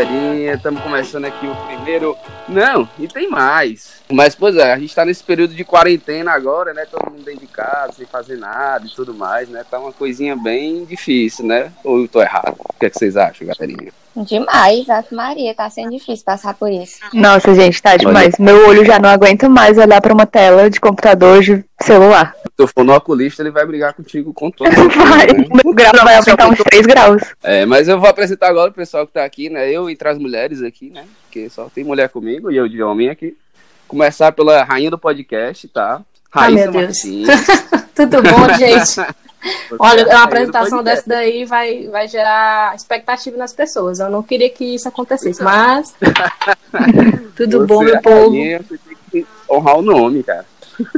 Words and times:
galerinha. 0.00 0.54
Estamos 0.54 0.82
começando 0.82 1.26
aqui 1.26 1.46
o 1.46 1.54
primeiro. 1.66 2.16
Não, 2.48 2.88
e 2.98 3.06
tem 3.06 3.28
mais. 3.28 4.00
Mas, 4.10 4.34
pois 4.34 4.56
é, 4.56 4.72
a 4.72 4.78
gente 4.78 4.94
tá 4.94 5.04
nesse 5.04 5.22
período 5.22 5.54
de 5.54 5.64
quarentena 5.64 6.32
agora, 6.32 6.72
né? 6.72 6.86
Todo 6.90 7.10
mundo 7.10 7.22
dentro 7.22 7.40
de 7.40 7.46
casa, 7.46 7.92
sem 7.92 8.06
fazer 8.06 8.36
nada 8.36 8.86
e 8.86 8.90
tudo 8.90 9.14
mais, 9.14 9.48
né? 9.48 9.64
Tá 9.70 9.78
uma 9.78 9.92
coisinha 9.92 10.34
bem 10.34 10.84
difícil, 10.84 11.46
né? 11.46 11.70
Ou 11.84 12.00
eu 12.00 12.08
tô 12.08 12.20
errado? 12.22 12.56
O 12.58 12.78
que, 12.78 12.86
é 12.86 12.90
que 12.90 12.98
vocês 12.98 13.16
acham, 13.16 13.46
galerinha? 13.46 13.92
Demais, 14.16 14.88
Ave 14.88 15.14
Maria, 15.14 15.54
tá 15.54 15.70
sendo 15.70 15.90
difícil 15.90 16.24
passar 16.24 16.54
por 16.54 16.70
isso. 16.70 16.98
Nossa, 17.14 17.54
gente, 17.54 17.80
tá 17.80 17.96
demais. 17.96 18.36
Meu 18.38 18.66
olho 18.68 18.84
já 18.84 18.98
não 18.98 19.08
aguenta 19.08 19.48
mais 19.48 19.78
olhar 19.78 20.00
pra 20.00 20.12
uma 20.12 20.26
tela 20.26 20.68
de 20.68 20.80
computador 20.80 21.40
de 21.40 21.64
celular. 21.80 22.34
Se 22.60 22.64
eu 22.64 22.68
for 22.68 22.84
no 22.84 22.92
oculista, 22.92 23.42
ele 23.42 23.50
vai 23.50 23.64
brigar 23.64 23.94
contigo 23.94 24.34
com 24.34 24.50
todo 24.50 24.68
Vai, 24.70 25.26
né? 25.28 25.46
o 25.50 25.56
meu 25.64 25.74
grau 25.74 26.04
vai 26.04 26.16
aumentar 26.16 26.46
uns 26.46 26.58
3 26.58 26.86
graus. 26.86 27.22
É, 27.42 27.64
mas 27.64 27.88
eu 27.88 27.98
vou 27.98 28.06
apresentar 28.06 28.48
agora 28.48 28.70
o 28.70 28.74
pessoal 28.74 29.06
que 29.06 29.14
tá 29.14 29.24
aqui, 29.24 29.48
né? 29.48 29.70
Eu 29.70 29.88
entre 29.88 30.06
as 30.06 30.18
mulheres 30.18 30.62
aqui, 30.62 30.90
né? 30.90 31.06
Porque 31.22 31.48
só 31.48 31.70
tem 31.74 31.82
mulher 31.84 32.10
comigo 32.10 32.50
e 32.50 32.58
eu 32.58 32.68
de 32.68 32.82
homem 32.82 33.08
aqui. 33.08 33.34
Começar 33.88 34.32
pela 34.32 34.62
rainha 34.62 34.90
do 34.90 34.98
podcast, 34.98 35.66
tá? 35.68 36.02
Ai, 36.34 36.54
Raíssa 36.54 36.70
meu 36.70 36.82
Deus. 36.82 36.98
Tudo 37.96 38.22
bom, 38.22 38.54
gente? 38.58 39.14
Olha, 39.78 40.04
do 40.04 40.10
apresentação 40.10 40.82
dessa 40.82 41.04
daí 41.06 41.46
vai, 41.46 41.88
vai 41.88 42.06
gerar 42.08 42.76
expectativa 42.76 43.38
nas 43.38 43.54
pessoas. 43.54 44.00
Eu 44.00 44.10
não 44.10 44.22
queria 44.22 44.50
que 44.50 44.74
isso 44.74 44.86
acontecesse, 44.86 45.42
mas. 45.42 45.94
Tudo 47.34 47.66
bom, 47.66 47.78
Você 47.78 47.84
meu 47.86 47.94
é 47.96 48.00
povo? 48.02 48.30
rainha, 48.32 48.60
tem 48.68 48.96
que 49.10 49.26
honrar 49.48 49.78
o 49.78 49.82
nome, 49.82 50.22
cara. 50.22 50.44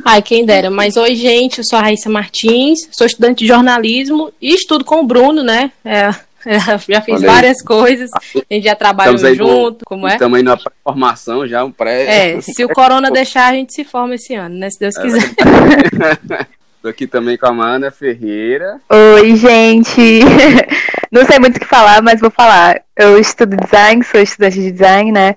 Ai, 0.05 0.23
quem 0.23 0.45
dera. 0.45 0.71
Mas 0.71 0.97
oi, 0.97 1.15
gente, 1.15 1.59
eu 1.59 1.65
sou 1.65 1.79
a 1.79 1.83
Raíssa 1.83 2.09
Martins, 2.11 2.89
sou 2.91 3.07
estudante 3.07 3.39
de 3.41 3.47
jornalismo 3.49 4.33
e 4.41 4.55
estudo 4.55 4.85
com 4.85 5.01
o 5.01 5.07
Bruno, 5.07 5.43
né? 5.43 5.71
É, 5.85 6.11
é, 6.45 6.59
já 6.89 7.01
fiz 7.01 7.15
Olha 7.17 7.29
aí. 7.29 7.35
várias 7.35 7.63
coisas, 7.63 8.11
a 8.15 8.55
gente 8.55 8.65
já 8.65 8.75
trabalhou 8.75 9.15
Estamos 9.15 9.41
aí 9.41 9.47
no- 9.47 9.49
junto, 9.65 9.85
como 9.85 10.09
é? 10.09 10.13
Estamos 10.15 10.37
aí 10.39 10.43
na 10.43 10.57
formação 10.85 11.47
já, 11.47 11.65
um 11.65 11.71
pré. 11.71 12.35
É, 12.37 12.41
se 12.41 12.65
o 12.65 12.69
corona 12.69 13.11
deixar, 13.13 13.49
a 13.51 13.55
gente 13.55 13.73
se 13.75 13.85
forma 13.85 14.15
esse 14.17 14.35
ano, 14.35 14.57
né? 14.57 14.69
Se 14.71 14.79
Deus 14.81 14.97
É 14.97 15.03
quiser. 15.03 15.31
Tô 16.83 16.89
aqui 16.89 17.07
também 17.07 17.37
com 17.39 17.47
a 17.47 17.53
Mana 17.53 17.93
Ferreira. 17.93 18.81
Oi, 18.91 19.37
gente. 19.37 20.21
Não 21.13 21.25
sei 21.27 21.39
muito 21.39 21.57
o 21.57 21.61
que 21.61 21.67
falar, 21.67 22.03
mas 22.03 22.21
vou 22.21 22.31
falar. 22.31 22.81
Eu 22.97 23.17
estudo 23.19 23.57
design, 23.57 24.03
sou 24.03 24.21
estudante 24.21 24.59
de 24.61 24.73
design, 24.73 25.13
né? 25.13 25.37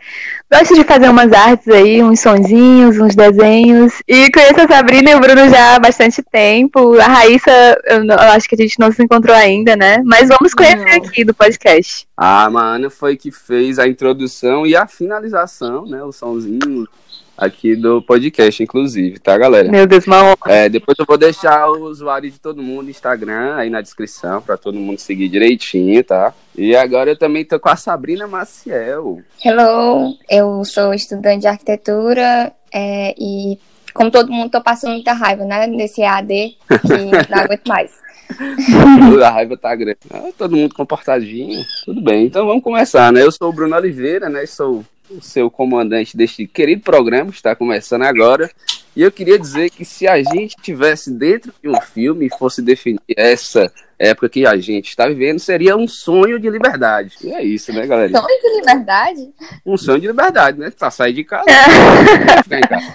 Gosto 0.51 0.75
de 0.75 0.83
fazer 0.83 1.09
umas 1.09 1.31
artes 1.33 1.67
aí, 1.67 2.03
uns 2.03 2.19
sonzinhos, 2.19 2.99
uns 2.99 3.15
desenhos. 3.15 3.93
E 4.07 4.29
conheço 4.31 4.61
a 4.61 4.67
Sabrina 4.67 5.09
e 5.11 5.15
o 5.15 5.19
Bruno 5.19 5.49
já 5.49 5.75
há 5.75 5.79
bastante 5.79 6.21
tempo. 6.21 6.97
A 6.99 7.05
Raíssa, 7.07 7.51
eu, 7.85 8.03
não- 8.05 8.15
eu 8.15 8.31
acho 8.31 8.47
que 8.47 8.53
a 8.55 8.57
gente 8.57 8.79
não 8.79 8.91
se 8.91 9.03
encontrou 9.03 9.35
ainda, 9.35 9.75
né? 9.75 10.01
Mas 10.05 10.29
vamos 10.29 10.53
conhecer 10.53 10.85
Não. 10.99 11.07
aqui 11.07 11.25
do 11.25 11.33
podcast. 11.33 12.07
A 12.15 12.47
Mana 12.49 12.89
foi 12.91 13.17
que 13.17 13.31
fez 13.31 13.79
a 13.79 13.87
introdução 13.87 14.65
e 14.67 14.75
a 14.75 14.85
finalização, 14.87 15.85
né? 15.87 16.03
O 16.03 16.11
somzinho 16.11 16.87
aqui 17.37 17.75
do 17.75 18.01
podcast, 18.01 18.61
inclusive, 18.61 19.19
tá, 19.19 19.37
galera? 19.37 19.69
Meu 19.69 19.85
Deus, 19.85 20.07
uma 20.07 20.23
honra. 20.23 20.35
É, 20.47 20.69
depois 20.69 20.97
eu 20.97 21.05
vou 21.05 21.17
deixar 21.17 21.69
o 21.69 21.83
usuário 21.83 22.29
de 22.29 22.39
todo 22.39 22.61
mundo 22.61 22.83
no 22.83 22.89
Instagram 22.89 23.55
aí 23.55 23.69
na 23.69 23.81
descrição 23.81 24.41
pra 24.41 24.57
todo 24.57 24.79
mundo 24.79 24.99
seguir 24.99 25.27
direitinho, 25.27 26.03
tá? 26.03 26.33
E 26.57 26.75
agora 26.75 27.11
eu 27.11 27.17
também 27.17 27.43
tô 27.43 27.59
com 27.59 27.69
a 27.69 27.75
Sabrina 27.75 28.27
Maciel. 28.27 29.21
Hello, 29.43 30.15
eu 30.29 30.63
sou 30.63 30.93
estudante 30.93 31.41
de 31.41 31.47
arquitetura 31.47 32.53
é, 32.73 33.13
e, 33.17 33.57
como 33.93 34.11
todo 34.11 34.31
mundo, 34.31 34.51
tô 34.51 34.61
passando 34.61 34.93
muita 34.93 35.13
raiva, 35.13 35.43
né? 35.45 35.67
Nesse 35.67 36.03
AD 36.03 36.57
que 36.67 36.87
não 37.29 37.39
aguento 37.39 37.67
mais. 37.67 38.05
A 39.23 39.29
raiva 39.29 39.55
tá 39.55 39.75
grande. 39.75 39.99
Ah, 40.11 40.29
todo 40.37 40.55
mundo 40.55 40.73
comportadinho. 40.73 41.63
Tudo 41.85 42.01
bem. 42.01 42.25
Então 42.25 42.45
vamos 42.45 42.63
começar, 42.63 43.11
né? 43.11 43.21
Eu 43.21 43.31
sou 43.31 43.49
o 43.49 43.53
Bruno 43.53 43.75
Oliveira, 43.75 44.29
né? 44.29 44.45
Sou 44.45 44.83
o 45.09 45.21
seu 45.21 45.49
comandante 45.49 46.15
deste 46.15 46.47
querido 46.47 46.81
programa, 46.81 47.31
que 47.31 47.37
está 47.37 47.55
começando 47.55 48.03
agora. 48.03 48.49
E 48.95 49.01
eu 49.01 49.11
queria 49.11 49.37
dizer 49.37 49.69
que 49.69 49.83
se 49.83 50.07
a 50.07 50.21
gente 50.23 50.55
tivesse 50.61 51.11
dentro 51.11 51.53
de 51.61 51.67
um 51.69 51.79
filme 51.81 52.27
e 52.27 52.37
fosse 52.37 52.61
definir 52.61 53.01
essa 53.15 53.71
época 53.99 54.29
que 54.29 54.45
a 54.45 54.55
gente 54.57 54.87
está 54.87 55.07
vivendo, 55.07 55.39
seria 55.39 55.75
um 55.75 55.87
sonho 55.87 56.39
de 56.39 56.49
liberdade. 56.49 57.15
E 57.21 57.33
é 57.33 57.43
isso, 57.43 57.73
né, 57.73 57.85
galera? 57.85 58.11
Sonho 58.11 58.41
de 58.41 58.59
liberdade? 58.59 59.33
Um 59.65 59.77
sonho 59.77 59.99
de 59.99 60.07
liberdade, 60.07 60.59
né? 60.59 60.71
Pra 60.71 60.89
sair 60.89 61.13
de 61.13 61.23
casa. 61.23 61.45
ficar 62.43 62.57
em 62.57 62.61
casa. 62.61 62.93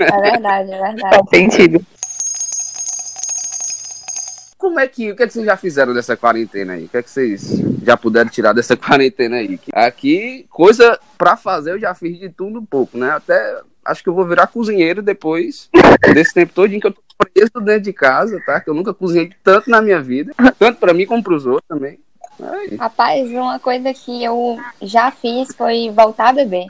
É 0.00 0.20
verdade, 0.20 0.72
é 0.72 0.80
verdade. 0.80 1.00
Faz 1.00 1.28
sentido. 1.30 1.86
Como 4.62 4.78
é 4.78 4.86
que, 4.86 5.10
o 5.10 5.16
que, 5.16 5.24
é 5.24 5.26
que 5.26 5.32
vocês 5.32 5.44
já 5.44 5.56
fizeram 5.56 5.92
dessa 5.92 6.16
quarentena 6.16 6.74
aí? 6.74 6.84
O 6.84 6.88
que 6.88 6.96
é 6.96 7.02
que 7.02 7.10
vocês 7.10 7.50
já 7.82 7.96
puderam 7.96 8.30
tirar 8.30 8.52
dessa 8.52 8.76
quarentena 8.78 9.38
aí? 9.38 9.58
Aqui, 9.72 10.46
coisa 10.48 11.00
pra 11.18 11.36
fazer 11.36 11.72
eu 11.72 11.80
já 11.80 11.92
fiz 11.96 12.16
de 12.20 12.28
tudo 12.28 12.60
um 12.60 12.64
pouco, 12.64 12.96
né? 12.96 13.10
Até 13.10 13.60
acho 13.84 14.04
que 14.04 14.08
eu 14.08 14.14
vou 14.14 14.24
virar 14.24 14.46
cozinheiro 14.46 15.02
depois 15.02 15.68
desse 16.14 16.32
tempo 16.32 16.52
todo 16.54 16.70
que 16.70 16.86
eu 16.86 16.92
tô 16.92 17.02
preso 17.34 17.50
dentro 17.60 17.82
de 17.82 17.92
casa, 17.92 18.40
tá? 18.46 18.60
Que 18.60 18.70
eu 18.70 18.74
nunca 18.74 18.94
cozinhei 18.94 19.32
tanto 19.42 19.68
na 19.68 19.82
minha 19.82 20.00
vida, 20.00 20.32
tanto 20.60 20.78
pra 20.78 20.94
mim 20.94 21.06
como 21.06 21.24
pros 21.24 21.44
outros 21.44 21.66
também. 21.66 21.98
Aí, 22.40 22.76
Rapaz, 22.76 23.28
uma 23.32 23.58
coisa 23.58 23.92
que 23.92 24.22
eu 24.22 24.60
já 24.80 25.10
fiz 25.10 25.52
foi 25.56 25.90
voltar 25.90 26.28
a 26.28 26.32
beber. 26.34 26.66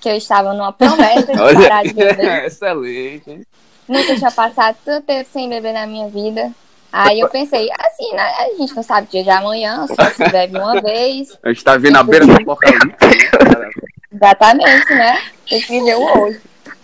Que 0.00 0.08
eu 0.08 0.16
estava 0.16 0.54
numa 0.54 0.72
promessa 0.72 1.26
de 1.26 1.32
parar 1.58 1.82
de 1.82 1.92
beber. 1.92 2.44
excelente. 2.44 3.30
hein? 3.32 3.42
Nunca 3.88 4.14
tinha 4.14 4.30
passado 4.30 4.76
tanto 4.84 5.04
tempo 5.06 5.28
sem 5.32 5.48
beber 5.48 5.72
na 5.72 5.88
minha 5.88 6.08
vida. 6.08 6.52
Aí 6.92 7.20
eu 7.20 7.28
pensei, 7.28 7.70
assim, 7.78 8.14
né? 8.14 8.22
A 8.22 8.56
gente 8.58 8.76
não 8.76 8.82
sabe 8.82 9.06
o 9.06 9.10
dia 9.10 9.24
de 9.24 9.30
amanhã, 9.30 9.86
só 9.86 10.04
se 10.10 10.22
bebe 10.30 10.58
uma 10.58 10.80
vez. 10.80 11.38
A 11.42 11.48
gente 11.48 11.64
tá 11.64 11.76
vendo 11.78 11.96
a 11.96 12.02
beira 12.02 12.26
do 12.26 12.32
apocalipse, 12.32 13.06
né? 13.06 13.70
Exatamente, 14.12 14.94
né? 14.94 15.22
Tem 15.48 15.60
que 15.62 15.68
viver 15.68 15.96
o 15.96 16.20
hoje. 16.20 16.40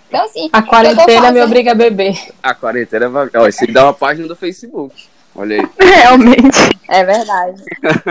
Então, 0.09 0.25
assim, 0.25 0.49
A 0.51 0.63
quarentena 0.63 1.31
me 1.31 1.43
obriga 1.43 1.73
a 1.73 1.75
beber. 1.75 2.17
A 2.43 2.55
quarentena 2.55 3.11
vai. 3.11 3.29
Ó, 3.37 3.47
isso 3.47 3.71
dá 3.71 3.85
uma 3.85 3.93
página 3.93 4.27
do 4.27 4.35
Facebook. 4.35 4.95
Olha 5.39 5.61
aí. 5.61 5.69
Realmente. 5.81 6.79
É 6.89 7.05
verdade. 7.05 7.63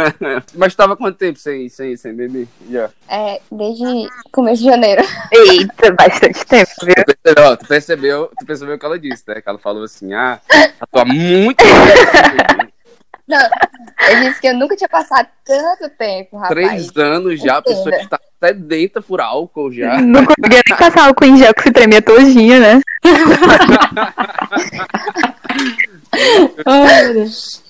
Mas 0.55 0.73
tava 0.73 0.95
quanto 0.95 1.17
tempo 1.17 1.38
sem, 1.38 1.67
sem, 1.67 1.97
sem 1.97 2.15
beber? 2.15 2.47
Já. 2.69 2.89
É, 3.09 3.41
desde 3.51 3.83
começo 4.31 4.63
de 4.63 4.69
janeiro. 4.69 5.03
Eita, 5.33 5.91
bastante 5.91 6.45
tempo, 6.45 6.71
viu? 6.83 6.95
Tu 6.95 7.17
percebeu, 7.17 7.57
tu 7.57 7.67
percebeu, 7.67 8.31
tu 8.39 8.45
percebeu 8.45 8.75
o 8.75 8.79
que 8.79 8.85
ela 8.85 8.97
disse, 8.97 9.23
né? 9.27 9.41
Que 9.41 9.49
ela 9.49 9.59
falou 9.59 9.83
assim, 9.83 10.13
ah, 10.13 10.39
eu 10.53 10.87
tô 10.89 10.99
há 10.99 11.05
muito 11.05 11.57
tempo. 11.57 12.71
Não, 13.27 13.41
eu 14.09 14.21
disse 14.21 14.39
que 14.39 14.47
eu 14.47 14.55
nunca 14.55 14.77
tinha 14.77 14.87
passado 14.87 15.27
tanto 15.43 15.89
tempo, 15.97 16.37
rapaz. 16.37 16.53
Três 16.53 16.95
anos 16.95 17.41
já, 17.41 17.57
a 17.57 17.61
pessoa 17.61 17.89
Entenda. 17.89 18.03
está 18.03 18.19
sedenta 18.41 19.01
por 19.01 19.19
álcool 19.19 19.69
já. 19.69 19.99
Não 20.01 20.25
conseguia 20.25 20.61
nem 20.66 20.77
passar 20.77 21.07
álcool 21.07 21.25
em 21.25 21.37
gel 21.37 21.53
que 21.53 21.63
se 21.63 21.71
tremia 21.71 22.01
todinha, 22.01 22.59
né? 22.59 22.81
Ai, 26.66 27.03
meu 27.05 27.13
Deus. 27.13 27.63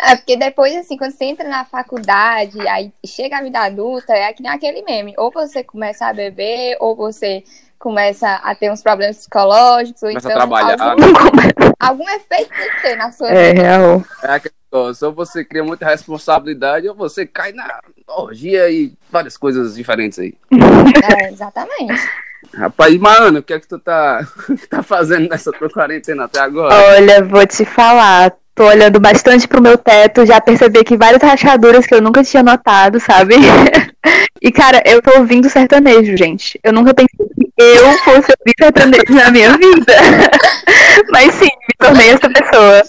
É, 0.00 0.14
porque 0.16 0.36
depois, 0.36 0.74
assim, 0.76 0.96
quando 0.96 1.12
você 1.12 1.24
entra 1.24 1.48
na 1.48 1.64
faculdade, 1.64 2.60
aí 2.68 2.92
chega 3.04 3.38
a 3.38 3.42
vida 3.42 3.58
adulta, 3.60 4.12
é 4.12 4.32
que 4.32 4.42
nem 4.42 4.52
aquele 4.52 4.82
meme. 4.82 5.14
Ou 5.18 5.32
você 5.32 5.64
começa 5.64 6.06
a 6.06 6.12
beber, 6.12 6.76
ou 6.80 6.94
você 6.94 7.42
começa 7.78 8.28
a 8.36 8.54
ter 8.54 8.70
uns 8.70 8.80
problemas 8.82 9.16
psicológicos, 9.16 10.00
ou 10.04 10.08
Começa 10.10 10.28
a 10.28 10.30
então 10.30 10.40
trabalhar. 10.48 10.80
algum, 10.80 11.02
algum 11.80 12.08
efeito 12.10 12.50
tem 12.54 12.70
que 12.70 12.82
ter 12.82 12.96
na 12.96 13.10
sua 13.10 13.28
É, 13.30 13.52
vida. 13.52 13.62
real. 13.62 14.04
É 14.22 14.30
aquele 14.34 14.54
negócio, 14.72 15.08
ou 15.08 15.12
você 15.14 15.44
cria 15.44 15.64
muita 15.64 15.86
responsabilidade, 15.86 16.88
ou 16.88 16.94
você 16.94 17.26
cai 17.26 17.50
na 17.52 17.80
orgia 18.06 18.70
e 18.70 18.92
várias 19.10 19.36
coisas 19.36 19.74
diferentes 19.74 20.20
aí. 20.20 20.34
É, 20.52 21.30
exatamente. 21.30 22.00
Rapaz, 22.54 22.96
mano, 22.98 23.38
o 23.38 23.42
que 23.42 23.54
é 23.54 23.60
que 23.60 23.68
tu 23.68 23.78
tá, 23.78 24.26
tá 24.68 24.82
fazendo 24.82 25.28
nessa 25.28 25.52
tua 25.52 25.70
quarentena 25.70 26.24
até 26.24 26.40
agora? 26.40 26.74
Olha, 26.74 27.24
vou 27.24 27.46
te 27.46 27.64
falar. 27.64 28.32
Tô 28.54 28.66
olhando 28.66 29.00
bastante 29.00 29.48
pro 29.48 29.62
meu 29.62 29.78
teto, 29.78 30.26
já 30.26 30.38
percebi 30.38 30.84
que 30.84 30.96
várias 30.96 31.22
rachaduras 31.22 31.86
que 31.86 31.94
eu 31.94 32.02
nunca 32.02 32.22
tinha 32.22 32.42
notado, 32.42 33.00
sabe? 33.00 33.36
E, 34.44 34.50
cara, 34.50 34.82
eu 34.84 35.00
tô 35.00 35.20
ouvindo 35.20 35.48
sertanejo, 35.48 36.16
gente. 36.16 36.58
Eu 36.64 36.72
nunca 36.72 36.92
pensei 36.92 37.28
eu 37.58 37.92
fosse 37.98 38.32
ouvir 38.38 38.54
sertanejo 38.58 39.04
na 39.14 39.30
minha 39.30 39.56
vida. 39.56 39.94
Mas 41.10 41.34
sim, 41.34 41.44
me 41.46 41.74
tornei 41.78 42.10
essa 42.10 42.28
pessoa. 42.28 42.82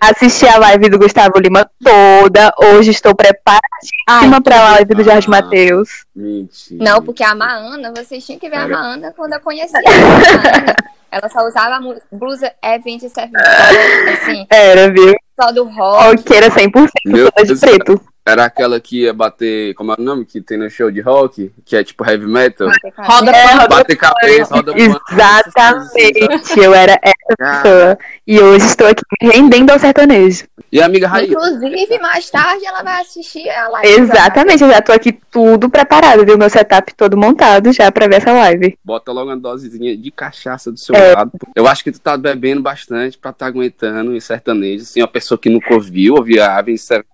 Assisti 0.00 0.46
a 0.46 0.58
live 0.58 0.88
do 0.88 0.98
Gustavo 0.98 1.38
Lima 1.38 1.68
toda. 1.82 2.52
Hoje 2.58 2.90
estou 2.90 3.14
preparadíssima 3.14 4.36
Ai, 4.36 4.40
pra 4.42 4.62
live 4.72 4.94
do 4.94 5.02
Jorge 5.04 5.26
Ah. 5.28 5.30
Matheus. 5.30 6.04
Mentira. 6.14 6.84
Não, 6.84 7.02
porque 7.02 7.22
a 7.22 7.34
Maana, 7.34 7.92
vocês 7.96 8.24
tinham 8.24 8.38
que 8.38 8.48
ver 8.48 8.56
a 8.56 8.60
Cara. 8.60 8.68
Maana 8.72 9.12
quando 9.16 9.32
eu 9.34 9.40
conhecia 9.40 9.78
a 9.78 9.82
Maana. 9.82 10.76
Ela 11.10 11.28
só 11.30 11.46
usava 11.46 11.76
a 11.76 12.16
blusa 12.16 12.52
Event 12.62 13.00
Sevenfold, 13.00 14.10
assim, 14.20 14.46
Era, 14.50 14.90
viu? 14.92 15.14
só 15.40 15.50
do 15.52 15.64
rock. 15.64 16.16
Roqueira 16.16 16.50
100%, 16.50 16.88
Meu 17.06 17.30
toda 17.30 17.46
de 17.46 17.54
Deus. 17.54 17.60
preto. 17.60 18.00
Era 18.28 18.44
aquela 18.46 18.80
que 18.80 19.02
ia 19.02 19.12
bater, 19.14 19.72
como 19.74 19.92
é 19.92 19.94
o 19.96 20.02
nome 20.02 20.24
que 20.24 20.40
tem 20.40 20.58
no 20.58 20.68
show 20.68 20.90
de 20.90 21.00
rock? 21.00 21.52
Que 21.64 21.76
é 21.76 21.84
tipo 21.84 22.04
heavy 22.04 22.26
metal. 22.26 22.68
Roda 22.98 23.30
É, 23.30 23.52
roda 23.54 23.68
Bater 23.68 23.96
cabeça, 23.96 24.52
roda 24.52 24.72
pano. 24.74 25.00
Exatamente, 25.12 26.58
eu 26.60 26.74
era 26.74 26.98
essa 27.02 27.14
Ah. 27.40 27.62
pessoa. 27.62 27.98
E 28.26 28.40
hoje 28.40 28.66
estou 28.66 28.88
aqui 28.88 29.02
rendendo 29.22 29.70
ao 29.70 29.78
sertanejo. 29.78 30.44
E 30.72 30.80
a 30.82 30.86
amiga 30.86 31.06
Raíssa? 31.06 31.32
Inclusive, 31.32 31.98
mais 32.00 32.28
tarde 32.28 32.66
ela 32.66 32.82
vai 32.82 33.00
assistir 33.00 33.48
a 33.48 33.68
live. 33.68 33.88
Exatamente, 34.00 34.62
eu 34.64 34.70
já 34.70 34.82
tô 34.82 34.90
aqui 34.92 35.12
tudo 35.30 35.70
preparado, 35.70 36.24
viu? 36.26 36.36
Meu 36.36 36.50
setup 36.50 36.92
todo 36.94 37.16
montado 37.16 37.72
já 37.72 37.92
pra 37.92 38.08
ver 38.08 38.16
essa 38.16 38.32
live. 38.32 38.76
Bota 38.84 39.12
logo 39.12 39.30
uma 39.30 39.36
dosezinha 39.36 39.96
de 39.96 40.10
cachaça 40.10 40.72
do 40.72 40.78
seu 40.78 40.96
É. 40.96 41.14
lado. 41.14 41.30
Eu 41.54 41.68
acho 41.68 41.84
que 41.84 41.92
tu 41.92 42.00
tá 42.00 42.16
bebendo 42.16 42.60
bastante 42.60 43.16
pra 43.16 43.32
tá 43.32 43.46
aguentando 43.46 44.14
em 44.16 44.20
sertanejo. 44.20 44.82
Assim, 44.82 45.00
uma 45.00 45.06
pessoa 45.08 45.38
que 45.38 45.48
nunca 45.48 45.72
ouviu, 45.72 46.14
ouvia 46.16 46.48
ave 46.56 46.72
em 46.72 46.76
sertanejo. 46.76 47.06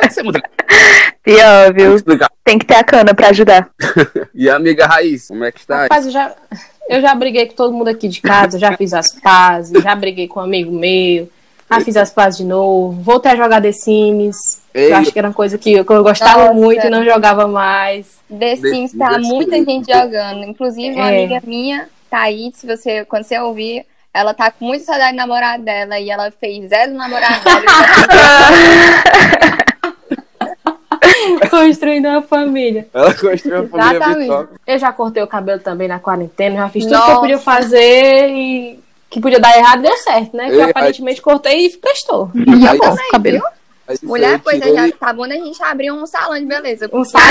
Pode 0.00 0.14
ser 0.14 0.22
muito 0.22 0.40
Pior, 1.22 1.72
viu? 1.74 1.96
Tem 2.44 2.58
que 2.58 2.64
ter 2.66 2.76
a 2.76 2.84
cana 2.84 3.14
pra 3.14 3.28
ajudar. 3.28 3.68
E 4.34 4.48
a 4.48 4.56
amiga 4.56 4.86
Raíssa, 4.86 5.28
como 5.28 5.44
é 5.44 5.52
que 5.52 5.60
está? 5.60 5.82
Rapaz, 5.82 6.06
eu 6.06 6.12
já, 6.12 6.34
eu 6.88 7.00
já 7.00 7.14
briguei 7.14 7.46
com 7.46 7.54
todo 7.54 7.72
mundo 7.74 7.88
aqui 7.88 8.08
de 8.08 8.20
casa, 8.22 8.58
já 8.58 8.74
fiz 8.76 8.94
as 8.94 9.12
pazes, 9.20 9.82
já 9.82 9.94
briguei 9.94 10.26
com 10.28 10.40
um 10.40 10.44
amigo 10.44 10.72
meu, 10.72 11.28
já 11.70 11.80
fiz 11.80 11.96
as 11.96 12.10
pazes 12.10 12.38
de 12.38 12.44
novo, 12.44 13.02
voltei 13.02 13.32
a 13.32 13.36
jogar 13.36 13.60
The 13.60 13.72
Sims. 13.72 14.36
Ei. 14.72 14.92
Eu 14.92 14.96
acho 14.96 15.12
que 15.12 15.18
era 15.18 15.28
uma 15.28 15.34
coisa 15.34 15.58
que 15.58 15.72
eu, 15.72 15.84
que 15.84 15.92
eu 15.92 16.02
gostava 16.02 16.44
Nossa. 16.46 16.54
muito 16.54 16.86
e 16.86 16.90
não 16.90 17.04
jogava 17.04 17.46
mais. 17.46 18.18
The 18.30 18.56
Sims 18.56 18.92
tá 18.96 19.10
The 19.10 19.18
muita 19.18 19.56
gente 19.62 19.92
jogando. 19.92 20.44
Inclusive, 20.44 20.94
uma 20.94 21.10
É. 21.10 21.24
amiga 21.24 21.42
minha, 21.46 21.88
Thaís, 22.08 22.56
se 22.56 22.66
você, 22.66 23.04
quando 23.04 23.24
você 23.24 23.38
ouvir, 23.38 23.84
ela 24.12 24.34
tá 24.34 24.50
com 24.50 24.64
muita 24.64 24.84
saudade 24.84 25.12
do 25.12 25.16
namorado 25.16 25.62
dela 25.62 25.98
e 25.98 26.10
ela 26.10 26.30
fez 26.30 26.68
zero 26.68 26.92
do 26.92 26.98
namorado. 26.98 27.42
Construindo 31.50 32.06
uma 32.08 32.22
família. 32.22 32.88
Ela 32.92 33.14
construiu 33.14 33.64
a 33.64 33.68
família 33.68 33.96
Exatamente. 33.96 34.48
Eu 34.66 34.78
já 34.78 34.92
cortei 34.92 35.22
o 35.22 35.26
cabelo 35.26 35.60
também 35.60 35.88
na 35.88 35.98
quarentena, 35.98 36.56
já 36.56 36.68
fiz 36.68 36.84
tudo 36.84 36.94
que 36.94 36.98
Nossa. 37.00 37.12
eu 37.12 37.20
podia 37.20 37.38
fazer 37.38 38.28
e 38.30 38.80
que 39.08 39.20
podia 39.20 39.40
dar 39.40 39.56
errado 39.56 39.82
deu 39.82 39.96
certo, 39.98 40.36
né? 40.36 40.48
Que 40.50 40.56
eu 40.56 40.64
aparentemente 40.64 41.20
cortei 41.20 41.66
e 41.66 41.76
prestou. 41.76 42.30
E 42.34 42.68
Aí- 42.68 42.78
bom, 42.78 42.96
cabelo. 43.10 43.42
Mulher, 44.04 44.34
eu 44.34 44.38
pois 44.40 44.60
é, 44.60 44.64
tirei- 44.66 44.90
já 44.90 44.96
tá 44.96 45.12
bom 45.12 45.26
da 45.26 45.34
gente 45.34 45.60
abrir 45.64 45.90
um 45.90 46.06
salão 46.06 46.38
de 46.38 46.46
beleza. 46.46 46.88
Um 46.92 47.04
salão. 47.04 47.26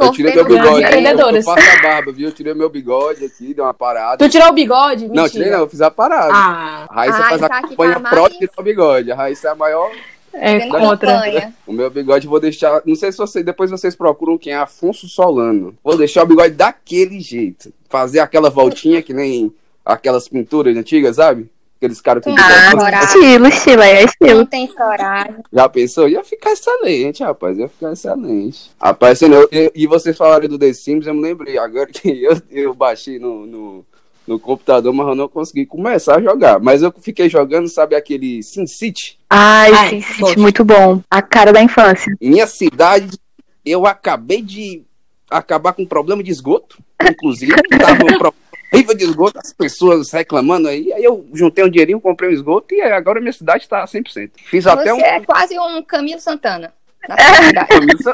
Eu 0.00 0.12
tirei 0.12 0.34
meu 0.34 0.44
bigode. 0.44 1.36
Eu 1.36 1.42
faço 1.42 1.70
a 1.70 1.82
barba, 1.82 2.12
viu? 2.12 2.28
Eu 2.28 2.32
tirei 2.32 2.54
meu 2.54 2.68
bigode 2.70 3.24
aqui, 3.24 3.54
dei 3.54 3.64
uma 3.64 3.74
parada. 3.74 4.18
Tu 4.18 4.28
tirou 4.30 4.48
o 4.48 4.52
bigode? 4.52 5.02
Mentira. 5.04 5.22
Não, 5.22 5.28
tirei 5.28 5.50
não, 5.50 5.58
eu 5.60 5.68
fiz 5.68 5.80
a 5.80 5.90
parada. 5.90 6.32
Ah, 6.32 6.86
A 6.88 6.94
Raíssa 6.94 7.18
Ai, 7.18 7.28
faz 7.30 7.42
a 7.42 7.48
tá 7.48 7.62
campanha 7.62 7.96
a 7.96 8.00
pró 8.00 8.22
mais- 8.22 8.36
tirar 8.36 8.52
o 8.58 8.62
bigode. 8.62 9.12
A 9.12 9.14
Raíssa 9.16 9.48
é 9.48 9.50
a 9.50 9.54
maior. 9.54 9.90
é 10.32 10.68
contra. 10.68 11.12
campanha. 11.14 11.54
O 11.66 11.72
meu 11.72 11.90
bigode 11.90 12.26
eu 12.26 12.30
vou 12.30 12.40
deixar. 12.40 12.82
Não 12.84 12.94
sei 12.94 13.10
se 13.12 13.18
vocês 13.18 13.44
depois 13.44 13.70
vocês 13.70 13.96
procuram 13.96 14.38
quem 14.38 14.52
é 14.52 14.56
Afonso 14.56 15.08
Solano. 15.08 15.74
Vou 15.82 15.96
deixar 15.96 16.22
o 16.22 16.26
bigode 16.26 16.54
daquele 16.54 17.20
jeito. 17.20 17.72
Fazer 17.88 18.20
aquela 18.20 18.50
voltinha 18.50 19.02
que 19.02 19.12
nem 19.14 19.52
aquelas 19.84 20.28
pinturas 20.28 20.76
antigas, 20.76 21.16
sabe? 21.16 21.48
Aqueles 21.78 22.00
caras 22.00 22.24
que 22.24 22.30
Ah, 22.30 22.34
ficam- 22.70 22.78
coragem. 22.80 23.04
Estilo, 23.06 23.46
estilo, 23.46 23.82
é 23.82 24.00
Não 24.00 24.04
estilo. 24.06 24.46
tem 24.46 24.66
coragem. 24.66 25.36
Já 25.52 25.68
pensou? 25.68 26.08
Ia 26.08 26.24
ficar 26.24 26.50
excelente, 26.52 27.22
rapaz. 27.22 27.56
Ia 27.56 27.68
ficar 27.68 27.92
excelente. 27.92 28.70
Rapaz, 28.80 29.22
assim, 29.22 29.32
eu- 29.32 29.48
e, 29.52 29.70
e 29.76 29.86
vocês 29.86 30.16
falaram 30.16 30.48
do 30.48 30.58
The 30.58 30.72
Sims, 30.72 31.06
eu 31.06 31.14
me 31.14 31.22
lembrei 31.22 31.56
agora 31.56 31.86
que 31.86 32.22
eu, 32.24 32.36
eu 32.50 32.74
baixei 32.74 33.20
no, 33.20 33.46
no, 33.46 33.86
no 34.26 34.40
computador, 34.40 34.92
mas 34.92 35.06
eu 35.06 35.14
não 35.14 35.28
consegui 35.28 35.64
começar 35.66 36.16
a 36.16 36.20
jogar. 36.20 36.58
Mas 36.58 36.82
eu 36.82 36.92
fiquei 37.00 37.28
jogando, 37.28 37.68
sabe, 37.68 37.94
aquele 37.94 38.42
SimCity? 38.42 39.16
Ai, 39.30 39.70
Ai, 39.72 39.88
sim, 39.90 40.00
sim, 40.02 40.20
gosto. 40.20 40.40
muito 40.40 40.64
bom. 40.64 41.00
A 41.08 41.22
cara 41.22 41.52
da 41.52 41.62
infância. 41.62 42.12
Minha 42.20 42.48
cidade, 42.48 43.16
eu 43.64 43.86
acabei 43.86 44.42
de 44.42 44.82
acabar 45.30 45.72
com 45.74 45.82
um 45.82 45.86
problema 45.86 46.24
de 46.24 46.30
esgoto, 46.32 46.76
inclusive. 47.08 47.52
Tava 47.78 48.02
um 48.02 48.18
problema 48.18 48.34
horrível 48.72 48.94
de 48.94 49.04
esgoto, 49.04 49.38
as 49.38 49.52
pessoas 49.52 50.10
reclamando 50.12 50.68
aí. 50.68 50.92
Aí 50.92 51.04
eu 51.04 51.26
juntei 51.32 51.64
um 51.64 51.70
dinheirinho, 51.70 52.00
comprei 52.00 52.30
um 52.30 52.32
esgoto 52.32 52.74
e 52.74 52.80
agora 52.80 53.20
minha 53.20 53.32
cidade 53.32 53.68
tá 53.68 53.84
100%. 53.84 54.30
Fiz 54.44 54.66
até 54.66 54.90
Você 54.90 54.92
um. 54.92 55.00
é 55.00 55.20
quase 55.24 55.58
um 55.58 55.82
Camilo 55.82 56.20
Santana. 56.20 56.72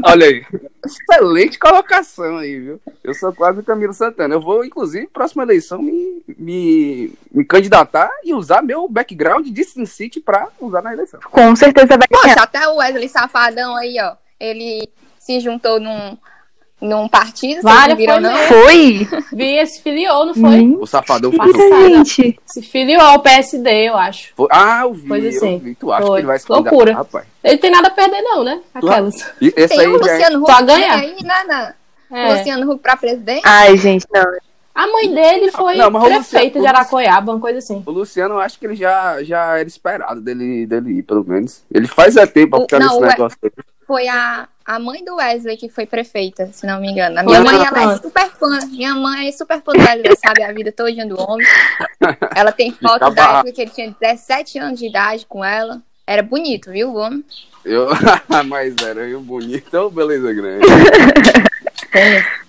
Olha 0.05 0.27
aí. 0.27 0.45
Excelente 0.85 1.59
colocação 1.59 2.37
aí, 2.37 2.61
viu? 2.61 2.81
Eu 3.03 3.15
sou 3.15 3.33
quase 3.33 3.61
o 3.61 3.65
Camilo 3.65 3.95
Santana. 3.95 4.35
Eu 4.35 4.41
vou, 4.41 4.65
inclusive, 4.65 5.07
próxima 5.07 5.43
eleição, 5.43 5.81
me, 5.83 6.23
me, 6.39 7.13
me 7.33 7.45
candidatar 7.45 8.11
e 8.23 8.35
usar 8.35 8.63
meu 8.63 8.87
background 8.89 9.47
de 9.49 9.65
Sin 9.65 9.87
City 9.87 10.21
pra 10.21 10.49
usar 10.61 10.83
na 10.83 10.93
eleição. 10.93 11.19
Com 11.31 11.57
certeza 11.57 11.87
vai 11.89 12.07
ganhar. 12.09 12.35
Poxa, 12.35 12.43
até 12.45 12.69
o 12.69 12.77
Wesley 12.77 13.09
Safadão 13.09 13.75
aí, 13.77 13.97
ó. 14.01 14.15
Ele 14.39 14.89
se 15.19 15.41
juntou 15.41 15.81
num, 15.81 16.19
num 16.85 17.09
partido, 17.09 17.61
não 17.63 17.97
viram, 17.97 18.15
foi 18.15 18.23
não? 18.23 18.37
Foi? 18.37 19.09
Vi, 19.33 19.67
se 19.67 19.83
filiou, 19.83 20.27
não 20.27 20.35
foi? 20.35 20.61
Hum, 20.61 20.79
O 20.81 20.87
safadão 20.87 21.33
foi. 21.33 21.53
Gente. 21.53 22.39
Se 22.47 22.63
filiou 22.63 23.01
ao 23.01 23.19
PSD, 23.21 23.89
eu 23.89 23.97
acho. 23.97 24.33
foi- 24.37 24.49
Ah, 24.51 24.81
eu 24.83 24.93
vi, 24.93 25.09
Coisa 25.09 25.29
assim. 25.29 25.55
eu 25.55 25.59
vi. 25.61 25.75
Tu 25.75 25.93
acha 25.93 26.07
Foi. 26.07 26.13
que 26.13 26.21
ele 26.21 26.27
vai 26.27 26.39
se 26.39 26.47
Loucura. 26.49 26.95
rapaz? 26.95 27.27
Ele 27.43 27.59
tem 27.59 27.71
nada 27.71 27.89
a 27.89 27.91
perder, 27.91 28.23
não, 28.23 28.45
né? 28.45 28.61
Aquelas. 28.75 29.33
E 29.41 29.53
esse 29.57 29.69
Tem 29.69 29.81
aí 29.81 29.89
o 29.89 29.97
é- 29.97 29.99
Luciano 29.99 30.43
Huck 30.43 30.53
Só 30.53 30.63
ganhar. 30.63 30.99
aí, 31.01 31.17
né, 31.23 31.35
Nana? 31.49 31.77
É. 32.13 32.35
Luciano 32.35 32.71
Huck 32.73 32.83
pra 32.83 32.97
presidente? 32.97 33.43
Ai, 33.45 33.77
gente, 33.77 34.07
não. 34.13 34.25
A 34.75 34.89
mãe 34.89 35.15
dele 35.15 35.53
foi 35.53 35.77
Não, 35.77 35.91
prefeita 35.93 36.19
Luciano- 36.59 36.61
de 36.61 36.67
Aracoiaba, 36.67 37.33
uma 37.33 37.41
coisa 37.41 37.59
assim. 37.59 37.81
O 37.87 37.91
Luciano, 37.93 38.35
eu 38.35 38.41
acho 38.41 38.59
que 38.59 38.67
ele 38.67 38.75
já, 38.75 39.23
já 39.23 39.57
era 39.59 39.69
esperado 39.69 40.21
dele, 40.21 40.67
dele 40.67 40.99
ir, 40.99 41.03
pelo 41.05 41.25
menos. 41.25 41.63
Ele 41.73 41.87
faz 41.87 42.17
é 42.17 42.27
tempo 42.27 42.51
pra 42.51 42.59
O- 42.59 42.63
ficar 42.63 42.81
não, 42.81 43.01
nesse 43.01 43.13
negócio 43.17 43.39
dele. 43.41 43.55
Foi 43.87 44.09
a, 44.09 44.49
a 44.65 44.79
mãe 44.79 45.05
do 45.05 45.17
Wesley 45.17 45.57
que 45.57 45.69
foi 45.69 45.87
prefeita, 45.87 46.49
se 46.53 46.67
não 46.67 46.81
me 46.81 46.91
engano. 46.91 47.19
A 47.19 47.23
minha 47.23 47.41
mãe, 47.41 47.55
ela 47.55 47.93
é 47.93 47.97
super 47.97 48.31
fã. 48.31 48.59
Minha 48.69 48.95
mãe 48.95 49.29
é 49.29 49.33
super 49.33 49.61
fã 49.63 49.73
do 49.73 49.81
Wesley, 49.81 50.17
sabe? 50.17 50.43
A 50.43 50.53
vida 50.53 50.73
todinha 50.73 51.07
do 51.07 51.21
homem. 51.21 51.47
Ela 52.35 52.53
tem 52.53 52.73
foto 52.73 53.11
da 53.11 53.39
época 53.39 53.53
que 53.53 53.63
ele 53.63 53.71
tinha 53.71 53.95
17 54.01 54.59
anos 54.59 54.79
de 54.79 54.87
idade 54.87 55.27
com 55.27 55.45
ela. 55.45 55.83
Era 56.07 56.23
bonito, 56.23 56.71
viu, 56.71 56.91
o 56.91 56.97
homem? 56.97 57.25
Eu... 57.65 57.89
Mas 58.47 58.75
era 58.83 59.01
eu 59.03 59.21
bonito, 59.21 59.65
então 59.67 59.91
beleza 59.91 60.33
grande. 60.33 60.67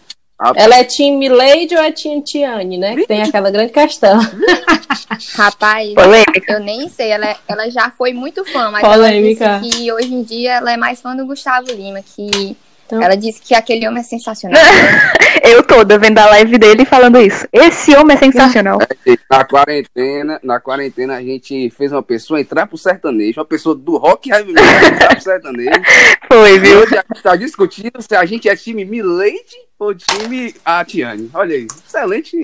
Ela 0.55 0.75
é 0.79 0.83
Team 0.83 1.17
Milady 1.17 1.75
ou 1.75 1.81
é 1.81 1.91
Team 1.91 2.21
Tiane, 2.21 2.77
né? 2.77 2.93
Que 2.95 3.07
tem 3.07 3.21
aquela 3.23 3.49
grande 3.49 3.71
questão. 3.71 4.19
Rapaz, 5.35 5.93
Polêmica. 5.93 6.53
eu 6.53 6.59
nem 6.59 6.89
sei. 6.89 7.09
Ela, 7.11 7.29
é- 7.31 7.37
ela 7.47 7.69
já 7.69 7.89
foi 7.91 8.11
muito 8.13 8.43
fã, 8.45 8.69
mas 8.71 8.81
Polêmica. 8.81 9.45
ela 9.45 9.59
disse 9.59 9.77
que 9.77 9.91
hoje 9.91 10.13
em 10.13 10.23
dia 10.23 10.55
ela 10.55 10.71
é 10.73 10.77
mais 10.77 11.01
fã 11.01 11.15
do 11.15 11.25
Gustavo 11.25 11.71
Lima. 11.71 12.01
Que 12.01 12.55
Então- 12.85 13.01
ela 13.01 13.15
disse 13.15 13.41
que 13.41 13.53
aquele 13.55 13.87
homem 13.87 13.99
é 14.01 14.03
sensacional. 14.03 14.61
Eu 15.43 15.61
toda 15.63 15.97
vendo 15.99 16.17
a 16.17 16.25
live 16.27 16.57
dele 16.57 16.83
e 16.83 16.85
falando 16.85 17.19
isso. 17.19 17.47
Esse 17.53 17.95
homem 17.95 18.15
é 18.15 18.19
sensacional. 18.19 18.79
Na 19.29 19.43
quarentena, 19.43 20.39
na 20.43 20.59
quarentena 20.59 21.15
a 21.15 21.21
gente 21.21 21.69
fez 21.71 21.91
uma 21.91 22.01
pessoa 22.01 22.39
entrar 22.39 22.65
pro 22.67 22.77
sertanejo, 22.77 23.39
uma 23.39 23.45
pessoa 23.45 23.75
do 23.75 23.97
rock 23.97 24.31
heavy 24.31 24.53
metal 24.53 24.85
entrar 24.93 25.09
pro 25.09 25.21
sertanejo. 25.21 25.69
Foi, 26.31 26.55
E 26.55 26.59
viu? 26.59 26.79
hoje 26.79 26.97
a 26.97 27.03
gente 27.07 27.21
tá 27.23 27.35
discutindo 27.35 28.01
se 28.01 28.15
a 28.15 28.25
gente 28.25 28.47
é 28.49 28.55
time 28.55 28.85
Milady 28.85 29.55
ou 29.77 29.93
time 29.93 30.53
a 30.63 30.83
Tiane. 30.85 31.29
Olha 31.33 31.55
aí, 31.55 31.67
excelente. 31.85 32.37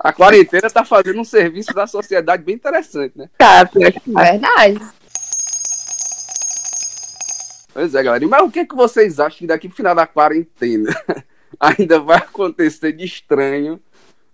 A 0.00 0.12
quarentena 0.12 0.70
tá 0.70 0.84
fazendo 0.84 1.20
um 1.20 1.24
serviço 1.24 1.72
da 1.74 1.86
sociedade 1.86 2.42
bem 2.42 2.54
interessante, 2.54 3.12
né? 3.16 3.28
Tá. 3.38 3.68
É 3.76 4.30
verdade. 4.32 4.80
Pois 7.72 7.94
é, 7.94 8.02
galera. 8.02 8.26
Mas 8.28 8.42
o 8.42 8.50
que, 8.50 8.60
é 8.60 8.66
que 8.66 8.74
vocês 8.74 9.18
acham 9.18 9.38
que 9.38 9.46
daqui 9.46 9.68
pro 9.68 9.76
final 9.76 9.94
da 9.94 10.06
quarentena 10.06 10.90
ainda 11.58 11.98
vai 11.98 12.18
acontecer 12.18 12.92
de 12.92 13.04
estranho 13.04 13.80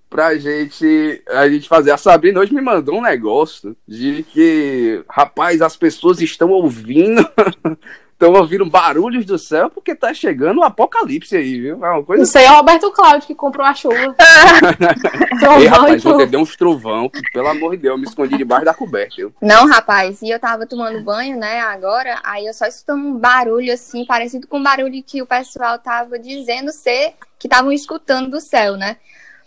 pra 0.08 0.36
gente, 0.36 1.22
a 1.28 1.48
gente 1.48 1.68
fazer? 1.68 1.90
A 1.90 1.96
Sabrina 1.96 2.40
hoje 2.40 2.54
me 2.54 2.60
mandou 2.60 2.96
um 2.96 3.02
negócio 3.02 3.76
de 3.86 4.22
que, 4.22 5.02
rapaz, 5.08 5.60
as 5.60 5.76
pessoas 5.76 6.20
estão 6.20 6.50
ouvindo, 6.50 7.26
estão 8.12 8.32
ouvindo 8.32 8.68
barulhos 8.68 9.24
do 9.24 9.38
céu 9.38 9.70
porque 9.70 9.94
tá 9.94 10.12
chegando 10.12 10.58
o 10.58 10.64
apocalipse 10.64 11.36
aí, 11.36 11.60
viu? 11.60 11.84
É 11.84 11.90
uma 11.90 12.02
coisa 12.02 12.22
Isso 12.22 12.36
aí 12.36 12.46
é 12.46 12.50
o 12.50 12.56
Roberto 12.56 12.90
Cláudio 12.90 13.26
que 13.26 13.34
comprou 13.34 13.64
a 13.64 13.74
chuva. 13.74 14.16
Trovão 15.38 15.60
e 15.60 15.66
rapaz, 15.66 16.02
tudo. 16.02 16.14
ontem 16.14 16.26
deu 16.26 16.40
uns 16.40 16.56
trovão 16.56 17.08
que, 17.08 17.20
pelo 17.32 17.48
amor 17.48 17.76
de 17.76 17.82
Deus, 17.82 17.92
eu 17.92 17.98
me 17.98 18.06
escondi 18.06 18.36
debaixo 18.36 18.64
da 18.64 18.74
coberta. 18.74 19.14
viu? 19.16 19.32
Não, 19.40 19.68
rapaz, 19.68 20.20
e 20.22 20.30
eu 20.30 20.40
tava 20.40 20.66
tomando 20.66 21.00
banho, 21.02 21.38
né, 21.38 21.60
agora, 21.60 22.18
aí 22.24 22.46
eu 22.46 22.54
só 22.54 22.66
escutando 22.66 23.04
um 23.04 23.16
barulho 23.16 23.72
assim, 23.72 24.04
parecido 24.04 24.48
com 24.48 24.58
o 24.58 24.62
barulho 24.62 25.02
que 25.06 25.22
o 25.22 25.26
pessoal 25.26 25.78
tava 25.78 26.18
dizendo 26.18 26.72
ser, 26.72 27.14
que 27.38 27.46
estavam 27.46 27.70
escutando 27.70 28.30
do 28.30 28.40
céu, 28.40 28.76
né? 28.76 28.96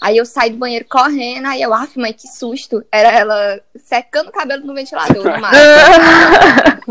Aí 0.02 0.18
eu 0.18 0.26
saí 0.26 0.50
do 0.50 0.58
banheiro 0.58 0.84
correndo, 0.90 1.46
aí 1.46 1.62
eu, 1.62 1.72
af, 1.72 1.96
mãe, 1.96 2.12
que 2.12 2.28
susto. 2.28 2.84
Era 2.92 3.12
ela 3.12 3.62
secando 3.76 4.30
o 4.30 4.32
cabelo 4.32 4.66
no 4.66 4.74
ventilador, 4.74 5.24
no 5.24 5.40
mar. 5.40 5.54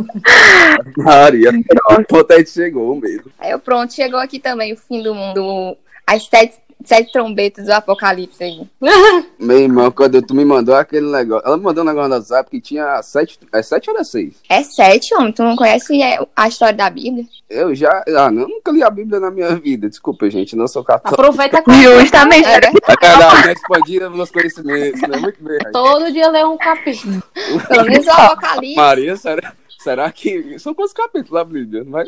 Maria, 0.96 1.50
o 1.50 2.04
potente 2.04 2.50
chegou 2.50 2.94
mesmo. 2.94 3.32
Aí 3.36 3.50
eu, 3.50 3.58
pronto, 3.58 3.92
chegou 3.92 4.20
aqui 4.20 4.38
também 4.38 4.72
o 4.72 4.76
fim 4.76 5.02
do 5.02 5.12
mundo, 5.12 5.76
as 6.06 6.24
sete, 6.26 6.58
sete 6.84 7.12
trombetas 7.12 7.66
do 7.66 7.72
apocalipse 7.72 8.42
aí. 8.42 8.60
Meu 9.38 9.58
irmão, 9.58 9.90
quando 9.90 10.20
tu 10.22 10.34
me 10.34 10.44
mandou 10.44 10.74
aquele 10.74 11.10
negócio, 11.10 11.46
ela 11.46 11.56
me 11.56 11.62
mandou 11.64 11.82
um 11.84 11.86
negócio 11.86 12.08
no 12.08 12.14
WhatsApp 12.16 12.50
que 12.50 12.60
tinha 12.60 13.02
sete, 13.02 13.38
é 13.52 13.62
sete 13.62 13.90
ou 13.90 13.96
era 13.96 14.04
seis? 14.04 14.34
É 14.48 14.62
sete, 14.62 15.14
homem, 15.14 15.32
tu 15.32 15.42
não 15.42 15.56
conhece 15.56 16.00
é, 16.02 16.18
a 16.34 16.48
história 16.48 16.74
da 16.74 16.88
Bíblia? 16.90 17.24
Eu 17.48 17.74
já, 17.74 18.04
ah, 18.16 18.30
não, 18.30 18.48
nunca 18.48 18.70
li 18.70 18.82
a 18.82 18.90
Bíblia 18.90 19.20
na 19.20 19.30
minha 19.30 19.54
vida, 19.56 19.88
desculpa, 19.88 20.28
gente, 20.30 20.54
não 20.56 20.68
sou 20.68 20.84
católico. 20.84 21.20
Aproveita 21.20 21.62
com 21.62 21.72
Justamente. 21.72 22.46
É 22.46 22.60
verdade, 22.60 22.76
É 22.86 23.08
verdade, 23.08 23.46
né? 23.46 23.52
expandir 23.52 24.10
meus 24.10 24.30
conhecimentos, 24.30 25.00
né? 25.02 25.16
Muito 25.18 25.42
bem. 25.42 25.58
Todo 25.72 26.12
dia 26.12 26.28
lê 26.28 26.44
um 26.44 26.56
capítulo. 26.56 27.22
pelo 27.68 27.84
menos 27.84 28.06
o 28.06 28.10
apocalipse. 28.10 28.76
Maria, 28.76 29.16
sério, 29.16 29.52
Será 29.80 30.12
que. 30.12 30.58
São 30.58 30.74
quantos 30.74 30.92
capítulos 30.92 31.30
lá, 31.30 31.42
Bíblia? 31.44 31.82
Mas 31.86 32.06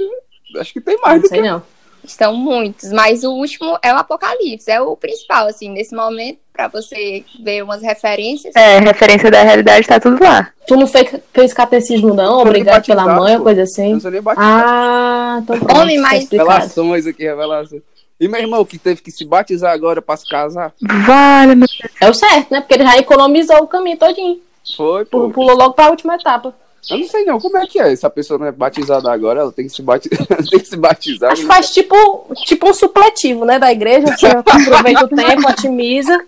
acho 0.58 0.72
que 0.74 0.80
tem 0.80 0.98
mais 1.00 1.14
Não 1.16 1.22
do 1.22 1.28
sei 1.28 1.40
que. 1.40 1.48
não. 1.48 1.62
Estão 2.04 2.34
muitos, 2.34 2.90
mas 2.90 3.22
o 3.22 3.30
último 3.30 3.78
é 3.80 3.92
o 3.92 3.96
Apocalipse, 3.96 4.70
é 4.70 4.80
o 4.80 4.96
principal, 4.96 5.46
assim, 5.46 5.68
nesse 5.68 5.94
momento, 5.94 6.38
pra 6.52 6.66
você 6.66 7.24
ver 7.42 7.62
umas 7.62 7.80
referências. 7.80 8.54
É, 8.56 8.80
referência 8.80 9.30
da 9.30 9.42
realidade 9.42 9.86
tá 9.86 10.00
tudo 10.00 10.22
lá. 10.22 10.50
Tu 10.66 10.76
não 10.76 10.86
fez, 10.86 11.14
fez 11.32 11.52
catecismo, 11.52 12.12
não? 12.12 12.40
Obrigado 12.40 12.84
pela 12.84 13.06
mãe, 13.06 13.36
pô. 13.36 13.44
coisa 13.44 13.60
Eu 13.60 13.64
assim. 13.64 13.92
Não 13.92 14.00
sei 14.00 14.10
nem 14.10 14.22
bater. 14.22 14.42
Ah, 14.42 15.38
então 15.42 15.58
pronto. 15.58 15.80
Homem, 15.80 15.96
tá 15.96 16.02
mas-. 16.02 16.28
Revelações 16.28 17.06
aqui, 17.06 17.22
revelações. 17.22 17.82
E 18.18 18.28
meu 18.28 18.40
irmão 18.40 18.64
que 18.64 18.78
teve 18.78 19.00
que 19.00 19.10
se 19.10 19.24
batizar 19.24 19.72
agora 19.72 20.00
pra 20.00 20.16
se 20.16 20.28
casar? 20.28 20.72
Vale, 20.80 21.54
meu 21.54 21.66
Deus. 21.66 21.92
É 22.00 22.10
o 22.10 22.14
certo, 22.14 22.52
né? 22.52 22.60
Porque 22.60 22.74
ele 22.74 22.84
já 22.84 22.98
economizou 22.98 23.58
o 23.58 23.66
caminho 23.66 23.96
todinho. 23.96 24.40
Foi, 24.76 25.04
pô. 25.04 25.18
Pulou 25.18 25.30
pulou 25.30 25.56
logo 25.56 25.74
pra 25.74 25.90
última 25.90 26.14
etapa. 26.14 26.54
Eu 26.90 26.98
não 26.98 27.06
sei 27.06 27.24
não, 27.24 27.40
como 27.40 27.56
é 27.58 27.66
que 27.66 27.78
é? 27.78 27.94
Se 27.94 28.04
a 28.04 28.10
pessoa 28.10 28.38
não 28.38 28.46
é 28.46 28.52
batizada 28.52 29.10
agora, 29.12 29.40
ela 29.40 29.52
tem 29.52 29.66
que 29.66 29.72
se, 29.72 29.82
bati... 29.82 30.08
tem 30.50 30.60
que 30.60 30.68
se 30.68 30.76
batizar. 30.76 31.30
Acho 31.32 31.42
que 31.42 31.46
faz 31.46 31.70
tipo, 31.70 32.26
tipo 32.44 32.68
um 32.68 32.74
supletivo, 32.74 33.44
né? 33.44 33.58
Da 33.58 33.70
igreja. 33.70 34.06
Você 34.16 34.26
aproveita 34.26 35.04
o 35.04 35.08
tempo, 35.08 35.48
otimiza. 35.48 36.24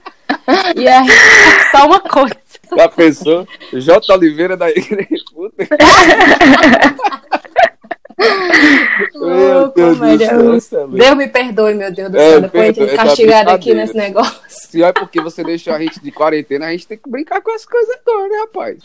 E 0.77 0.87
aí, 0.87 1.07
só 1.73 1.87
uma 1.87 2.01
coisa. 2.01 2.37
A 2.79 2.89
pessoa, 2.89 3.47
J. 3.73 4.13
Oliveira 4.13 4.57
da 4.57 4.71
igreja. 4.71 5.25
Puta. 5.33 5.67
Meu 9.15 9.69
Deus 9.73 9.95
do 9.95 9.99
comédia. 9.99 10.61
céu, 10.61 10.85
é. 10.85 10.97
Deus 10.97 11.17
me 11.17 11.29
perdoe, 11.29 11.75
meu 11.75 11.93
Deus 11.93 12.11
do 12.11 12.17
É, 12.17 12.31
céu. 12.31 12.41
Depois 12.43 12.63
a 12.63 12.67
gente 12.67 12.77
perdoe, 12.77 12.95
é 12.95 12.97
tá 12.97 13.05
castigado 13.05 13.51
aqui 13.51 13.75
nesse 13.75 13.95
negócio. 13.95 14.41
Se 14.49 14.83
é 14.83 14.93
porque 14.93 15.21
você 15.21 15.43
deixou 15.43 15.75
a 15.75 15.81
gente 15.81 16.01
de 16.01 16.13
quarentena, 16.13 16.67
a 16.67 16.71
gente 16.71 16.87
tem 16.87 16.97
que 16.97 17.09
brincar 17.11 17.41
com 17.41 17.51
as 17.51 17.67
coisas 17.67 17.97
agora, 18.07 18.29
né, 18.29 18.37
rapaz? 18.41 18.77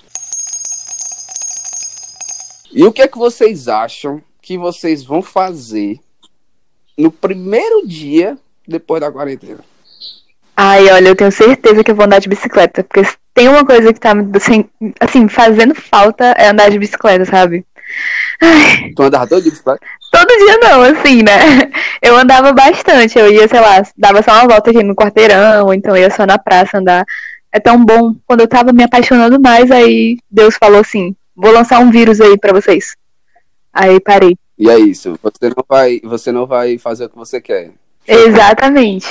E 2.71 2.83
o 2.83 2.91
que 2.91 3.01
é 3.01 3.07
que 3.07 3.17
vocês 3.17 3.67
acham 3.67 4.21
que 4.41 4.57
vocês 4.57 5.03
vão 5.03 5.21
fazer 5.21 5.99
no 6.97 7.11
primeiro 7.11 7.87
dia 7.87 8.37
depois 8.67 9.01
da 9.01 9.11
quarentena? 9.11 9.59
Ai, 10.55 10.91
olha, 10.91 11.09
eu 11.09 11.15
tenho 11.15 11.31
certeza 11.31 11.83
que 11.83 11.91
eu 11.91 11.95
vou 11.95 12.05
andar 12.05 12.19
de 12.19 12.29
bicicleta. 12.29 12.83
Porque 12.83 13.09
tem 13.33 13.47
uma 13.47 13.65
coisa 13.65 13.93
que 13.93 13.99
tá 13.99 14.13
me 14.13 14.29
assim, 14.35 14.65
assim, 14.99 15.27
fazendo 15.29 15.73
falta 15.73 16.25
é 16.37 16.49
andar 16.49 16.69
de 16.69 16.77
bicicleta, 16.77 17.25
sabe? 17.25 17.65
Tu 18.95 19.01
andava 19.01 19.25
todo 19.25 19.41
de 19.41 19.49
bicicleta? 19.49 19.79
Todo 20.11 20.27
dia 20.27 20.57
não, 20.61 20.81
assim, 20.83 21.23
né? 21.23 21.71
Eu 22.01 22.17
andava 22.17 22.51
bastante. 22.51 23.17
Eu 23.17 23.31
ia, 23.31 23.47
sei 23.47 23.59
lá, 23.59 23.81
dava 23.97 24.21
só 24.21 24.31
uma 24.33 24.47
volta 24.47 24.69
aqui 24.69 24.83
no 24.83 24.95
quarteirão, 24.95 25.67
ou 25.67 25.73
então 25.73 25.95
ia 25.95 26.09
só 26.09 26.25
na 26.25 26.37
praça 26.37 26.77
andar. 26.77 27.05
É 27.51 27.59
tão 27.59 27.83
bom. 27.83 28.15
Quando 28.25 28.41
eu 28.41 28.47
tava 28.47 28.73
me 28.73 28.83
apaixonando 28.83 29.39
mais, 29.39 29.71
aí 29.71 30.17
Deus 30.29 30.55
falou 30.59 30.81
assim: 30.81 31.15
vou 31.39 31.51
lançar 31.51 31.79
um 31.79 31.89
vírus 31.89 32.19
aí 32.19 32.37
pra 32.37 32.51
vocês. 32.53 32.95
Aí 33.73 33.99
parei. 33.99 34.37
E 34.57 34.69
é 34.69 34.77
isso, 34.77 35.17
você 35.23 35.49
não 35.49 35.63
vai, 35.67 36.01
você 36.03 36.31
não 36.31 36.45
vai 36.45 36.77
fazer 36.77 37.05
o 37.05 37.09
que 37.09 37.15
você 37.17 37.39
quer. 37.39 37.71
Exatamente. 38.05 39.07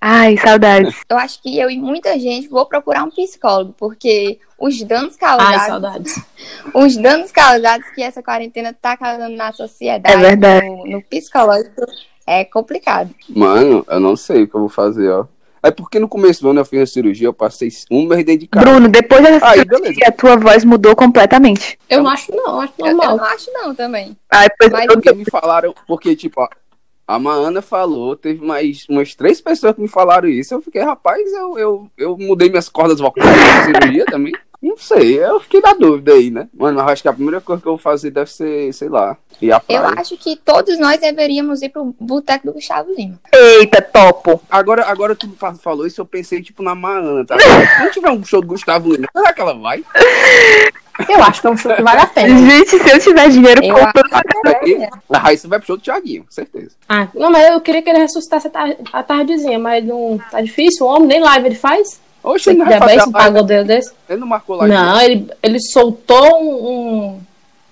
Ai, 0.00 0.36
saudades. 0.38 0.94
Eu 1.10 1.18
acho 1.18 1.42
que 1.42 1.58
eu 1.58 1.68
e 1.68 1.76
muita 1.76 2.16
gente 2.18 2.48
vou 2.48 2.64
procurar 2.66 3.02
um 3.02 3.10
psicólogo, 3.10 3.74
porque 3.76 4.38
os 4.58 4.80
danos 4.84 5.14
Ai, 5.14 5.18
causados, 5.18 5.66
saudades. 5.66 6.20
os 6.72 6.96
danos 6.96 7.32
causados 7.32 7.90
que 7.90 8.02
essa 8.02 8.22
quarentena 8.22 8.72
tá 8.72 8.96
causando 8.96 9.34
na 9.36 9.52
sociedade, 9.52 10.14
É 10.14 10.18
verdade. 10.18 10.66
no, 10.66 10.86
no 10.86 11.02
psicológico, 11.02 11.84
é 12.24 12.44
complicado. 12.44 13.12
Mano, 13.28 13.84
eu 13.88 13.98
não 13.98 14.14
sei 14.14 14.44
o 14.44 14.48
que 14.48 14.54
eu 14.54 14.60
vou 14.60 14.68
fazer, 14.68 15.10
ó. 15.10 15.26
É 15.62 15.70
porque 15.70 15.98
no 15.98 16.08
começo 16.08 16.42
do 16.42 16.50
ano 16.50 16.60
eu 16.60 16.64
fiz 16.64 16.80
a 16.80 16.86
cirurgia, 16.86 17.26
eu 17.26 17.32
passei 17.32 17.68
um 17.90 18.06
mês 18.06 18.24
dentro 18.24 18.40
de 18.40 18.46
casa. 18.48 18.64
Bruno, 18.66 18.88
depois 18.88 19.24
Aí, 19.24 19.60
cirurgia, 19.60 19.64
beleza. 19.64 20.00
a 20.06 20.12
tua 20.12 20.36
voz 20.36 20.64
mudou 20.64 20.94
completamente. 20.94 21.78
Eu 21.88 22.02
não 22.02 22.10
acho, 22.10 22.34
não. 22.34 22.60
Acho 22.60 22.72
Eu, 22.78 22.86
eu 22.86 22.96
normal. 22.96 23.16
não 23.16 23.24
acho 23.24 23.52
não 23.52 23.74
também. 23.74 24.16
Ai, 24.30 24.48
pois 24.58 24.70
Mas 24.70 24.86
eu, 24.86 24.92
Porque 24.94 25.12
me 25.12 25.24
falaram, 25.24 25.74
porque, 25.86 26.14
tipo, 26.14 26.40
ó, 26.40 26.48
a 27.06 27.18
Maana 27.18 27.62
falou, 27.62 28.14
teve 28.14 28.44
mais 28.44 28.86
umas 28.88 29.14
três 29.14 29.40
pessoas 29.40 29.74
que 29.74 29.80
me 29.80 29.88
falaram 29.88 30.28
isso. 30.28 30.54
Eu 30.54 30.60
fiquei, 30.60 30.82
rapaz, 30.82 31.32
eu, 31.32 31.58
eu, 31.58 31.90
eu 31.96 32.16
mudei 32.18 32.50
minhas 32.50 32.68
cordas 32.68 33.00
vocais 33.00 33.26
na 33.26 33.64
cirurgia 33.64 34.04
também. 34.04 34.32
Não 34.60 34.76
sei, 34.76 35.22
eu 35.22 35.38
fiquei 35.38 35.60
na 35.60 35.72
dúvida 35.72 36.12
aí, 36.14 36.30
né? 36.32 36.48
Mano, 36.52 36.80
eu 36.80 36.88
acho 36.88 37.00
que 37.02 37.08
a 37.08 37.12
primeira 37.12 37.40
coisa 37.40 37.62
que 37.62 37.68
eu 37.68 37.72
vou 37.72 37.78
fazer 37.78 38.10
deve 38.10 38.28
ser, 38.28 38.72
sei 38.74 38.88
lá, 38.88 39.16
ir 39.40 39.52
à 39.52 39.62
Eu 39.68 39.80
praia. 39.80 39.94
acho 40.00 40.16
que 40.16 40.34
todos 40.34 40.76
nós 40.80 41.00
deveríamos 41.00 41.62
ir 41.62 41.68
pro 41.68 41.94
boteco 42.00 42.46
do 42.48 42.52
Gustavo 42.54 42.92
Lima. 42.92 43.20
Eita, 43.32 43.80
topo. 43.80 44.42
Agora, 44.50 44.84
agora 44.86 45.14
tu 45.14 45.30
fa- 45.38 45.54
falou 45.54 45.86
isso, 45.86 46.00
eu 46.00 46.04
pensei, 46.06 46.42
tipo, 46.42 46.60
na 46.62 46.74
Maana, 46.74 47.24
tá? 47.24 47.36
Se 47.38 47.82
não 47.84 47.90
tiver 47.92 48.10
um 48.10 48.24
show 48.24 48.40
do 48.40 48.48
Gustavo 48.48 48.90
Lima, 48.92 49.06
será 49.16 49.32
que 49.32 49.40
ela 49.40 49.54
vai? 49.54 49.84
Eu 51.08 51.22
acho 51.22 51.40
que 51.40 51.46
é 51.46 51.50
um 51.50 51.56
show 51.56 51.72
que 51.76 51.82
vale 51.82 52.00
a 52.00 52.06
pena. 52.08 52.36
Gente, 52.50 52.70
se 52.70 52.90
eu 52.90 52.98
tiver 52.98 53.28
dinheiro, 53.28 53.62
Eu 53.64 53.76
compro. 53.76 54.02
a 55.10 55.18
Raíssa 55.18 55.46
vai 55.46 55.60
pro 55.60 55.66
show 55.68 55.76
do 55.76 55.82
Thiaguinho, 55.84 56.26
certeza. 56.28 56.70
Ah, 56.88 57.06
não, 57.14 57.30
mas 57.30 57.48
eu 57.52 57.60
queria 57.60 57.80
que 57.80 57.88
ele 57.88 58.00
ressuscitasse 58.00 58.48
a 58.48 58.50
tar- 58.50 58.76
a 58.92 59.02
tardezinha, 59.04 59.58
mas 59.60 59.84
não 59.84 60.18
tá 60.32 60.40
difícil. 60.40 60.84
O 60.84 60.88
homem 60.90 61.06
nem 61.06 61.20
live 61.20 61.46
ele 61.46 61.54
faz. 61.54 62.00
Oxe, 62.28 62.50
ele 62.50 62.64
vai 62.64 62.78
fazer 62.78 63.02
um 63.02 63.12
pagodeiro 63.12 63.64
desse. 63.64 63.92
ele 64.08 64.20
não 64.20 64.26
marcou 64.26 64.56
live. 64.56 64.74
Não, 64.74 65.00
ele, 65.00 65.30
ele 65.42 65.60
soltou 65.60 66.42
um, 66.42 67.20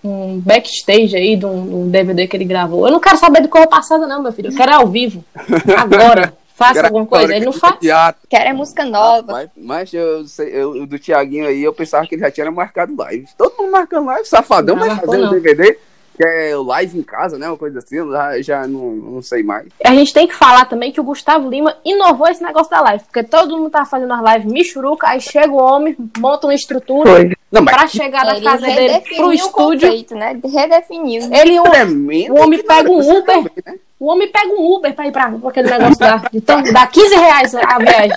um 0.03 0.39
backstage 0.39 1.17
aí 1.17 1.37
de 1.37 1.45
um, 1.45 1.83
um 1.83 1.89
DVD 1.89 2.27
que 2.27 2.37
ele 2.37 2.45
gravou. 2.45 2.87
Eu 2.87 2.93
não 2.93 3.01
quero 3.01 3.19
saber 3.19 3.43
de 3.43 3.49
cor 3.49 3.67
passada, 3.67 4.07
não, 4.07 4.23
meu 4.23 4.33
filho. 4.33 4.51
Eu 4.51 4.57
quero 4.57 4.75
ao 4.75 4.87
vivo. 4.87 5.25
Agora. 5.77 6.33
Faça 6.57 6.87
alguma 6.87 7.05
coisa. 7.05 7.37
Ele 7.37 7.45
não 7.45 7.53
eu 7.53 7.59
faz. 7.59 7.79
teatro. 7.79 8.23
Quero 8.31 8.49
é 8.49 8.53
música 8.55 8.83
nova. 8.83 9.31
Mas, 9.31 9.51
mas 9.55 9.93
eu, 9.93 10.27
sei, 10.27 10.49
eu, 10.55 10.71
o 10.71 10.87
do 10.87 10.99
Tiaguinho 10.99 11.47
aí, 11.47 11.63
eu 11.63 11.71
pensava 11.75 12.07
que 12.07 12.15
ele 12.15 12.23
já 12.23 12.31
tinha 12.31 12.51
marcado 12.51 12.97
live. 12.97 13.29
Todo 13.37 13.59
mundo 13.59 13.73
marcando 13.73 14.07
live. 14.07 14.27
Safadão 14.27 14.75
Não, 14.75 14.81
vai 14.81 14.89
marcou 14.89 15.07
fazer 15.07 15.23
um 15.23 15.27
não. 15.27 15.33
DVD, 15.33 15.79
que 16.17 16.25
é 16.27 16.57
o 16.57 16.63
live 16.63 16.99
em 16.99 17.03
casa, 17.03 17.39
né? 17.39 17.47
Uma 17.49 17.57
coisa 17.57 17.79
assim. 17.79 17.97
Eu 17.97 18.11
já, 18.11 18.41
já 18.43 18.67
não, 18.67 18.91
não 18.93 19.23
sei 19.23 19.43
mais. 19.43 19.67
A 19.85 19.95
gente 19.95 20.13
tem 20.13 20.27
que 20.27 20.35
falar 20.35 20.65
também 20.65 20.91
que 20.91 21.01
o 21.01 21.05
Gustavo 21.05 21.49
Lima 21.49 21.77
inovou 21.85 22.29
esse 22.29 22.43
negócio 22.43 22.71
da 22.71 22.81
live. 22.81 23.05
Porque 23.05 23.23
todo 23.23 23.57
mundo 23.57 23.71
tá 23.71 23.85
fazendo 23.85 24.13
as 24.13 24.35
lives 24.35 24.53
michuruca, 24.53 25.09
aí 25.09 25.21
chega 25.21 25.51
o 25.53 25.57
homem, 25.63 25.97
monta 26.19 26.47
uma 26.47 26.55
estrutura 26.55 27.11
Foi. 27.11 27.33
Não, 27.53 27.63
mas 27.63 27.75
pra 27.75 27.87
chegar 27.87 28.25
na 28.25 28.37
Ele 28.37 28.45
casa 28.45 28.67
dele 28.67 29.01
pro 29.15 29.29
o 29.29 29.33
estúdio. 29.33 29.89
conceito, 29.89 30.15
né? 30.15 30.39
Redefiniu. 30.45 31.29
Ele, 31.33 31.61
o, 31.61 31.63
tremendo. 31.65 32.35
o 32.35 32.41
homem 32.43 32.63
pega 32.63 32.91
um 32.91 32.99
Uber. 32.99 33.25
também, 33.25 33.53
né? 33.65 33.75
o 34.01 34.07
homem 34.11 34.29
pega 34.31 34.49
um 34.53 34.75
Uber 34.75 34.95
pra 34.95 35.07
ir 35.07 35.13
pra, 35.13 35.31
pra 35.31 35.49
aquele 35.51 35.71
negócio 35.71 35.97
lá. 36.01 36.23
De 36.33 36.41
tão, 36.41 36.63
dá 36.63 36.87
15 36.87 37.15
reais 37.15 37.55
a 37.55 37.79
viagem. 37.79 38.17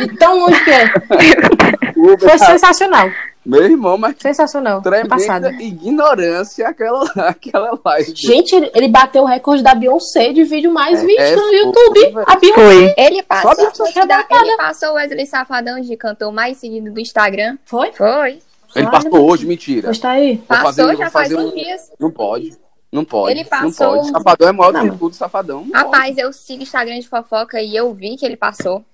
De 0.00 0.16
tão 0.16 0.40
longe 0.40 0.64
que 0.64 0.70
é. 0.70 0.84
O 1.96 2.12
Uber 2.14 2.18
Foi 2.30 2.38
tá- 2.38 2.46
sensacional. 2.46 3.10
Meu 3.44 3.64
irmão, 3.64 3.96
mas 3.96 4.16
Sensacional. 4.18 4.82
Passado. 4.82 5.44
tremenda 5.46 5.62
ignorância 5.62 6.68
aquela, 6.68 7.04
aquela 7.28 7.78
live. 7.84 8.12
Gente, 8.14 8.54
ele, 8.74 8.88
bateu 8.88 9.22
o 9.22 9.26
recorde 9.26 9.62
da 9.62 9.74
Beyoncé 9.74 10.32
de 10.32 10.44
vídeo 10.44 10.70
mais 10.70 11.02
É, 11.02 11.06
visto 11.06 11.20
é, 11.20 11.36
no 11.36 11.52
YouTube. 11.54 12.12
A 12.26 12.36
Beyoncé. 12.36 12.54
Foi. 12.62 12.94
Ele 12.98 13.22
passou, 13.22 13.86
ele, 14.42 14.56
passou 14.56 14.88
o 14.90 14.94
Wesley 14.94 15.26
Safadão 15.26 15.80
de 15.80 15.96
cantor 15.96 16.30
mais 16.32 16.58
seguido 16.58 16.92
do 16.92 17.00
Instagram. 17.00 17.56
Foi? 17.64 17.92
Foi. 17.92 18.40
Ele 18.76 18.86
Olha, 18.86 18.90
passou 18.90 19.30
hoje, 19.30 19.46
mentira. 19.46 19.88
Pois 19.88 19.98
tá 19.98 20.10
aí. 20.10 20.36
Vou 20.36 20.46
Passou 20.46 20.84
fazer- 20.86 20.96
já 20.96 21.10
faz 21.10 21.32
uns 21.32 21.44
um- 21.50 21.54
dias. 21.54 21.90
Não 21.98 22.10
pode. 22.10 22.56
Não 22.92 23.04
pode. 23.04 23.32
Ele 23.32 23.42
Não 23.42 23.48
passou- 23.50 23.96
pode. 23.96 24.10
Safadão 24.10 24.48
é 24.48 24.52
maior 24.52 24.72
do 24.72 24.78
Não, 24.78 24.90
que 24.90 24.98
tudo, 24.98 25.14
safadão. 25.16 25.60
Não 25.64 25.70
pode. 25.70 25.84
Rapaz, 25.84 26.18
eu 26.18 26.32
sigo 26.32 26.62
Instagram 26.62 27.00
de 27.00 27.08
fofoca 27.08 27.60
e 27.60 27.74
eu 27.74 27.92
vi 27.94 28.16
que 28.16 28.24
ele 28.26 28.36
passou. 28.36 28.84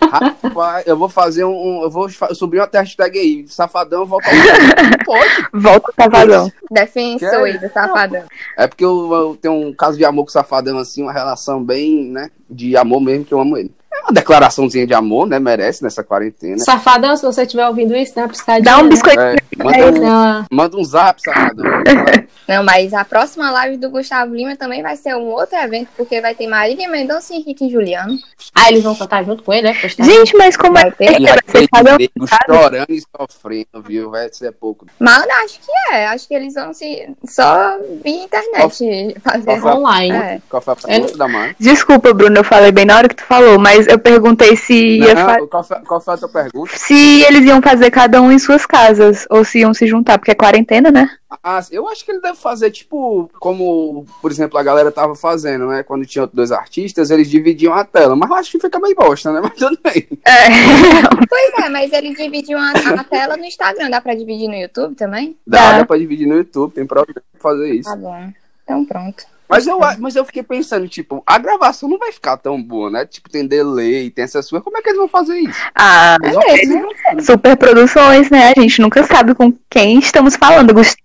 Rapaz, 0.00 0.86
eu 0.86 0.96
vou 0.96 1.08
fazer 1.08 1.44
um. 1.44 1.50
um- 1.50 1.82
eu 1.82 1.90
vou 1.90 2.08
subir 2.34 2.58
uma 2.60 2.68
hashtag 2.72 3.18
aí. 3.18 3.44
Safadão 3.48 4.06
volta 4.06 4.28
ao 4.30 4.34
Não 4.36 4.98
pode. 5.04 5.48
Volta 5.52 5.90
o 5.90 5.94
cavadão. 5.94 6.52
Defensor 6.70 7.44
aí 7.44 7.58
do 7.58 7.70
Safadão. 7.70 8.22
É 8.56 8.66
porque 8.66 8.84
eu, 8.84 9.12
eu 9.12 9.38
tenho 9.40 9.54
um 9.68 9.74
caso 9.74 9.98
de 9.98 10.04
amor 10.04 10.24
com 10.24 10.30
o 10.30 10.32
Safadão, 10.32 10.78
assim, 10.78 11.02
uma 11.02 11.12
relação 11.12 11.62
bem, 11.62 12.04
né? 12.10 12.30
De 12.48 12.76
amor 12.76 13.00
mesmo, 13.00 13.24
que 13.24 13.34
eu 13.34 13.40
amo 13.40 13.56
ele. 13.58 13.70
É 13.98 14.02
uma 14.02 14.12
declaraçãozinha 14.12 14.86
de 14.86 14.94
amor, 14.94 15.26
né? 15.26 15.38
Merece 15.38 15.82
nessa 15.82 16.02
quarentena. 16.04 16.58
Safadão, 16.58 17.16
se 17.16 17.22
você 17.22 17.42
estiver 17.42 17.66
ouvindo 17.66 17.94
isso, 17.96 18.14
dá 18.14 18.22
uma 18.22 18.28
piscadinha. 18.28 18.64
Dá 18.64 18.78
um 18.78 18.84
né? 18.84 18.88
biscoito. 18.88 19.20
É, 19.20 19.36
É 19.58 19.64
manda, 19.64 19.86
um, 19.86 20.02
Não, 20.02 20.46
manda 20.50 20.76
um 20.76 20.84
zap, 20.84 21.20
Safadão. 21.20 21.64
Não, 22.48 22.64
mas 22.64 22.94
a 22.94 23.04
próxima 23.04 23.50
live 23.50 23.76
do 23.76 23.90
Gustavo 23.90 24.34
Lima 24.34 24.56
também 24.56 24.82
vai 24.82 24.96
ser 24.96 25.14
um 25.14 25.26
outro 25.26 25.54
evento, 25.56 25.88
porque 25.96 26.18
vai 26.20 26.34
ter 26.34 26.46
Marília 26.46 26.88
Mendonça 26.88 27.34
e 27.34 27.36
Henrique 27.36 27.66
e 27.66 27.70
Juliano. 27.70 28.16
Ah, 28.54 28.70
eles 28.70 28.82
vão 28.82 28.94
cantar 28.94 29.22
junto 29.24 29.42
com 29.42 29.52
ele, 29.52 29.68
né? 29.68 29.74
Gente, 29.98 30.34
mas 30.36 30.56
como 30.56 30.78
é 30.78 30.82
Vai 30.82 30.90
que 30.90 30.96
ter. 30.96 31.20
Vai 31.20 31.68
cada 31.70 31.94
um? 31.94 31.96
nego 31.98 32.26
chorando 32.46 32.90
e 32.90 33.02
sofrendo, 33.02 33.82
viu? 33.86 34.10
Vai 34.10 34.28
ser 34.32 34.52
pouco. 34.52 34.86
Mas 34.98 35.26
acho 35.44 35.60
que 35.60 35.94
é. 35.94 36.06
Acho 36.06 36.26
que 36.26 36.34
eles 36.34 36.54
vão 36.54 36.72
se 36.72 37.08
só 37.24 37.76
via 38.02 38.24
internet 38.24 39.14
fazer. 39.20 39.64
Online. 39.64 40.16
É. 40.16 40.18
É. 40.18 40.40
pergunta 40.86 41.16
da 41.18 41.28
mãe? 41.28 41.54
Desculpa, 41.58 42.14
Bruno, 42.14 42.36
eu 42.36 42.44
falei 42.44 42.72
bem 42.72 42.84
na 42.84 42.96
hora 42.96 43.08
que 43.08 43.16
tu 43.16 43.24
falou, 43.24 43.58
mas 43.58 43.86
eu 43.88 43.98
perguntei 43.98 44.54
se 44.56 44.98
ia 44.98 45.14
Não, 45.14 45.24
fa- 45.26 45.46
qual, 45.48 45.64
foi, 45.64 45.80
qual 45.80 46.00
foi 46.00 46.14
a 46.14 46.18
tua 46.18 46.28
pergunta? 46.28 46.70
se 46.76 47.22
eles 47.24 47.44
iam 47.46 47.60
fazer 47.62 47.90
cada 47.90 48.20
um 48.22 48.30
em 48.30 48.38
suas 48.38 48.64
casas, 48.66 49.26
ou 49.30 49.44
se 49.44 49.60
iam 49.60 49.72
se 49.74 49.86
juntar, 49.86 50.18
porque 50.18 50.30
é 50.30 50.34
quarentena, 50.34 50.90
né? 50.90 51.10
Ah, 51.44 51.60
eu 51.70 51.86
acho 51.88 52.04
que 52.04 52.10
ele 52.10 52.20
deve 52.20 52.38
fazer, 52.38 52.70
tipo, 52.70 53.30
como, 53.38 54.06
por 54.22 54.30
exemplo, 54.30 54.58
a 54.58 54.62
galera 54.62 54.90
tava 54.90 55.14
fazendo, 55.14 55.66
né? 55.66 55.82
Quando 55.82 56.06
tinha 56.06 56.26
dois 56.26 56.50
artistas, 56.50 57.10
eles 57.10 57.28
dividiam 57.28 57.74
a 57.74 57.84
tela. 57.84 58.16
Mas 58.16 58.30
eu 58.30 58.36
acho 58.36 58.50
que 58.52 58.58
fica 58.60 58.78
meio 58.80 58.94
bosta, 58.94 59.30
né? 59.32 59.40
Mas 59.44 59.52
tudo 59.54 59.78
bem. 59.82 60.06
É. 60.24 61.26
Pois 61.28 61.64
é, 61.64 61.68
mas 61.68 61.92
ele 61.92 62.14
dividiu 62.14 62.58
a, 62.58 62.70
a 62.72 63.04
tela 63.04 63.36
no 63.36 63.44
Instagram. 63.44 63.90
Dá 63.90 64.00
pra 64.00 64.14
dividir 64.14 64.48
no 64.48 64.54
YouTube 64.54 64.94
também? 64.94 65.36
Dá, 65.46 65.72
Dá. 65.72 65.78
dá 65.80 65.84
pra 65.84 65.98
dividir 65.98 66.26
no 66.26 66.36
YouTube, 66.36 66.72
tem 66.72 66.86
problema 66.86 67.20
fazer 67.38 67.74
isso. 67.74 67.90
Tá 67.90 67.96
bom. 67.96 68.32
Então 68.64 68.84
pronto. 68.86 69.24
Mas 69.48 69.66
eu, 69.66 69.78
mas 69.98 70.14
eu 70.14 70.24
fiquei 70.24 70.42
pensando, 70.42 70.86
tipo, 70.88 71.22
a 71.26 71.38
gravação 71.38 71.88
não 71.88 71.98
vai 71.98 72.12
ficar 72.12 72.36
tão 72.36 72.62
boa, 72.62 72.90
né? 72.90 73.06
Tipo, 73.06 73.30
tem 73.30 73.46
delay, 73.46 74.10
tem 74.10 74.24
essas 74.24 74.48
coisas. 74.48 74.62
Como 74.64 74.76
é 74.76 74.82
que 74.82 74.88
eles 74.90 74.98
vão 74.98 75.08
fazer 75.08 75.38
isso? 75.38 75.58
Ah, 75.74 76.16
Eles 76.22 76.68
vão- 76.68 76.82
não 76.82 76.94
sabem. 76.96 77.24
super 77.24 77.56
produções, 77.56 78.28
né? 78.30 78.52
A 78.54 78.60
gente 78.60 78.80
nunca 78.80 79.02
sabe 79.04 79.34
com 79.34 79.52
quem 79.70 79.98
estamos 79.98 80.36
falando, 80.36 80.74
Gustavo. 80.74 80.98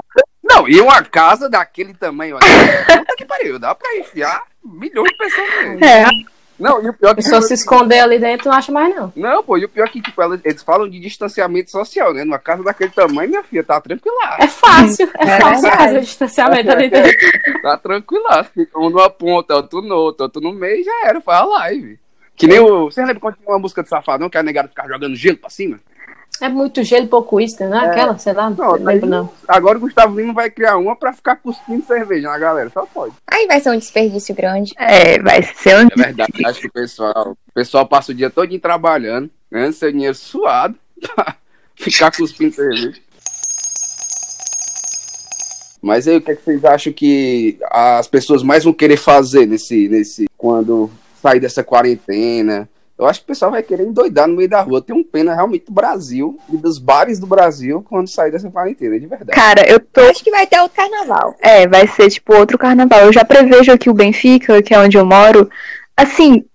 Não, 0.44 0.68
e 0.68 0.80
uma 0.82 1.02
casa 1.04 1.50
daquele 1.50 1.94
tamanho, 1.94 2.36
olha. 2.36 2.46
Puta 3.06 3.16
que 3.18 3.24
pariu, 3.26 3.58
dá 3.58 3.74
pra 3.74 3.96
enfiar 3.98 4.44
milhões 4.64 5.10
de 5.10 5.18
pessoas 5.18 5.50
nele. 5.66 5.86
É. 5.86 6.06
Não, 6.60 6.84
e 6.84 6.90
o 6.90 6.94
pior 6.94 7.10
A 7.10 7.12
é 7.12 7.16
que. 7.16 7.24
pessoa 7.24 7.42
se 7.42 7.54
esconder 7.54 8.00
ali 8.00 8.20
dentro 8.20 8.50
não 8.50 8.58
acha 8.58 8.72
mais, 8.72 8.96
não. 8.96 9.12
Não, 9.16 9.44
pô, 9.44 9.58
e 9.58 9.66
o 9.66 9.70
pior 9.70 9.86
é 9.86 9.90
que, 9.90 10.02
tipo, 10.02 10.22
elas- 10.22 10.40
eles 10.46 10.62
falam 10.64 10.88
de 10.90 11.00
distanciamento 11.00 11.72
social, 11.72 12.14
né? 12.14 12.24
Numa 12.24 12.40
casa 12.40 12.64
daquele 12.64 12.92
tamanho, 12.92 13.30
minha 13.30 13.44
filha, 13.44 13.64
tá 13.64 13.82
tranquila. 13.82 14.16
É 14.40 14.48
fácil, 14.48 15.10
é, 15.18 15.24
É 15.24 15.40
fácil 15.42 15.72
fazer 15.72 15.98
o 15.98 16.02
distanciamento 16.02 16.72
ali 16.72 16.90
dentro. 16.90 17.12
Tá 17.62 17.78
tranquila. 17.78 18.44
Fica 18.44 18.80
um 18.80 18.90
numa 18.90 19.10
ponta, 19.10 19.56
outro 19.56 19.82
no 19.82 19.96
outro, 19.96 20.24
outro 20.24 20.42
no 20.42 20.54
meio, 20.54 20.84
já 20.84 21.08
era, 21.08 21.20
faz 21.22 21.42
a 21.42 21.46
live. 21.46 22.00
Que 22.36 22.48
nem 22.48 22.60
o. 22.60 22.86
Você 22.86 23.02
lembra 23.02 23.20
quando 23.20 23.36
tinha 23.36 23.48
uma 23.50 23.60
música 23.60 23.84
de 23.84 23.90
Safadão 23.90 24.30
que 24.30 24.38
a 24.38 24.44
negada 24.44 24.68
ficava 24.68 24.90
jogando 24.90 25.16
gelo 25.16 25.38
pra 25.38 25.50
cima? 25.50 25.80
É 26.42 26.50
muito 26.50 26.84
gelo 26.84 27.06
e 27.06 27.08
pouco 27.08 27.38
uísque, 27.38 27.64
não 27.64 27.80
é? 27.80 27.88
Aquela, 27.88 28.18
sei 28.18 28.34
lá, 28.34 28.50
não, 28.50 28.58
Não, 28.58 28.74
lembro 28.74 29.08
não. 29.08 29.30
Agora 29.48 29.78
o 29.78 29.82
Gustavo 29.82 30.20
Lima 30.20 30.34
vai 30.34 30.50
criar 30.50 30.78
uma 30.78 30.96
pra 30.96 31.14
ficar 31.14 31.36
cuspindo 31.38 31.86
cerveja 31.86 32.28
na 32.28 32.38
galera, 32.38 32.70
só 32.70 32.86
pode. 32.86 33.14
Aí 33.28 33.48
vai 33.48 33.60
ser 33.60 33.70
um 33.70 33.78
desperdício 33.78 34.36
grande. 34.36 34.74
É, 34.78 35.20
vai 35.22 35.44
ser 35.44 35.78
um. 35.78 35.88
É 35.88 35.96
verdade, 35.96 36.46
acho 36.46 36.62
que 36.62 36.68
o 36.68 36.72
pessoal, 36.72 37.32
o 37.32 37.54
pessoal 37.54 37.88
passa 37.88 38.12
o 38.12 38.16
dia 38.16 38.30
todo 38.30 38.58
trabalhando, 38.60 39.30
ganhando 39.52 39.74
seu 39.74 39.92
dinheiro 39.92 40.16
suado, 40.16 40.76
pra 41.16 41.36
ficar 41.76 42.12
cuspindo 42.12 42.54
cerveja. 42.54 42.94
Mas 45.82 46.08
aí, 46.08 46.16
o 46.16 46.22
que, 46.22 46.32
é 46.32 46.36
que 46.36 46.44
vocês 46.44 46.64
acham 46.64 46.94
que 46.94 47.58
as 47.70 48.08
pessoas 48.08 48.42
mais 48.42 48.64
vão 48.64 48.72
querer 48.72 48.96
fazer 48.96 49.46
nesse, 49.46 49.90
nesse 49.90 50.30
quando 50.38 50.90
sair 51.22 51.42
dessa 51.42 51.62
quarentena? 51.62 52.70
Eu 52.98 53.08
acho 53.08 53.20
que 53.20 53.26
o 53.26 53.28
pessoal 53.28 53.52
vai 53.52 53.64
querer 53.64 53.84
endoidar 53.84 54.28
no 54.28 54.36
meio 54.36 54.48
da 54.48 54.62
rua. 54.62 54.82
Tem 54.82 54.96
um 54.96 55.04
pena 55.04 55.34
realmente 55.34 55.66
do 55.66 55.72
Brasil 55.72 56.38
e 56.52 56.58
dos 56.58 56.78
bares 56.78 57.20
do 57.20 57.26
Brasil 57.26 57.84
quando 57.90 58.08
sair 58.08 58.32
dessa 58.32 58.50
quarentena, 58.52 59.00
de 59.00 59.08
verdade. 59.08 59.32
Cara, 59.32 59.68
eu 59.68 59.80
tô. 59.80 60.02
Acho 60.02 60.24
que 60.24 60.30
vai 60.30 60.46
ter 60.46 60.60
outro 60.62 60.78
carnaval. 60.78 61.36
É, 61.42 61.68
vai 61.68 61.88
ser 61.88 62.10
tipo 62.12 62.36
outro 62.36 62.58
carnaval. 62.58 63.02
Eu 63.02 63.14
já 63.14 63.26
prevejo 63.26 63.72
aqui 63.72 63.90
o 63.90 63.94
Benfica, 63.94 64.62
que 64.62 64.74
é 64.74 64.80
onde 64.80 64.98
eu 64.98 65.06
moro. 65.06 65.50
Assim, 65.98 66.46